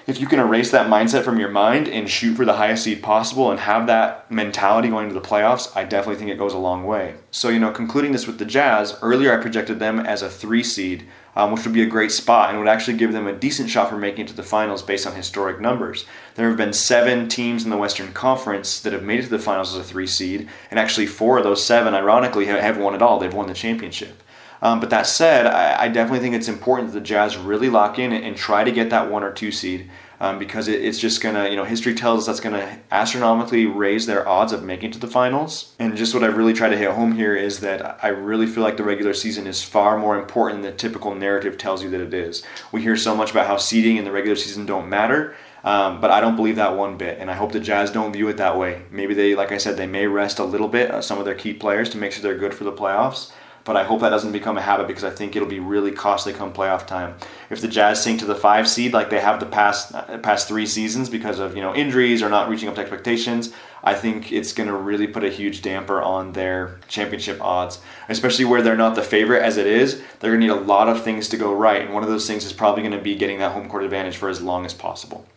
[0.08, 3.04] if you can erase that mindset from your mind and shoot for the highest seed
[3.04, 6.58] possible and have that mentality going to the playoffs, I definitely think it goes a
[6.58, 7.16] long way.
[7.30, 10.64] So, you know, concluding this with the Jazz, earlier I projected them as a three
[10.64, 11.06] seed,
[11.36, 13.90] um, which would be a great spot and would actually give them a decent shot
[13.90, 16.06] for making it to the finals based on historic numbers.
[16.36, 19.40] There have been seven teams in the Western Conference that have made it to the
[19.40, 23.02] finals as a three seed, and actually four of those seven, ironically, have won it
[23.02, 23.20] all.
[23.20, 24.24] They've won the championship.
[24.62, 28.00] Um, but that said, I, I, definitely think it's important that the Jazz really lock
[28.00, 29.90] in and, and try to get that one or two seed
[30.20, 34.06] um, because it, it's just gonna, you know, history tells us that's gonna astronomically raise
[34.06, 35.76] their odds of making to the finals.
[35.80, 38.64] And just what I really try to hit home here is that I really feel
[38.64, 42.02] like the regular season is far more important than the typical narrative tells you that
[42.02, 42.44] it is.
[42.72, 45.36] We hear so much about how seeding and the regular season don't matter.
[45.64, 48.30] Um, but I don't believe that one bit, and I hope the Jazz don't view
[48.30, 48.84] it that way.
[48.90, 51.36] Maybe they, like I said, they may rest a little bit uh, some of their
[51.36, 53.34] key players to make sure they're good for the playoffs
[53.68, 56.32] but I hope that doesn't become a habit because I think it'll be really costly
[56.32, 57.16] come playoff time.
[57.50, 60.48] If the Jazz sink to the five seed like they have the past uh, past
[60.48, 63.54] three seasons because of you know injuries or not reaching up to expectations,
[63.84, 68.46] I think it's going to really put a huge damper on their championship odds, especially
[68.46, 70.02] where they're not the favorite as it is.
[70.20, 72.26] They're going to need a lot of things to go right, and one of those
[72.26, 74.74] things is probably going to be getting that home court advantage for as long as
[74.74, 75.28] possible.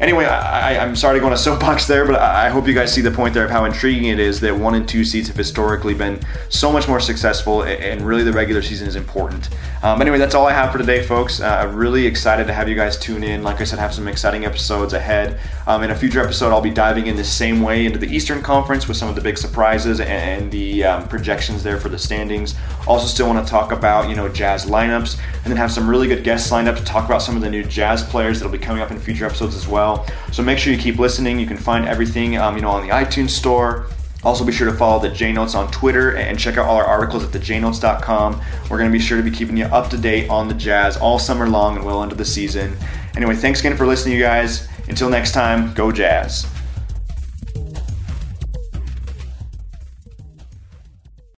[0.00, 2.92] Anyway, I, am sorry to go on a soapbox there, but I, hope you guys
[2.92, 5.36] see the point there of how intriguing it is that one and two seeds have
[5.36, 6.18] historically been
[6.48, 9.50] so much more successful, and really the regular season is important.
[9.84, 11.40] Um, anyway, that's all I have for today, folks.
[11.40, 13.44] Uh, I'm really excited to have you guys tune in.
[13.44, 15.38] Like I said, have some exciting episodes ahead.
[15.68, 18.42] Um, in a future episode, I'll be diving in the same way into the Eastern
[18.42, 21.98] Conference with some of the big surprises and, and the um, projections there for the
[21.98, 22.56] standings.
[22.88, 26.08] Also, still want to talk about you know Jazz lineups, and then have some really
[26.08, 28.58] good guests lined up to talk about some of the new Jazz players that'll be
[28.58, 29.83] coming up in future episodes as well
[30.32, 31.38] So make sure you keep listening.
[31.38, 33.86] You can find everything, um, you know, on the iTunes store.
[34.24, 36.86] Also, be sure to follow the J Notes on Twitter and check out all our
[36.86, 38.40] articles at thejnotes.com.
[38.70, 40.96] We're going to be sure to be keeping you up to date on the Jazz
[40.96, 42.74] all summer long and well into the season.
[43.16, 44.66] Anyway, thanks again for listening, you guys.
[44.88, 46.46] Until next time, go Jazz.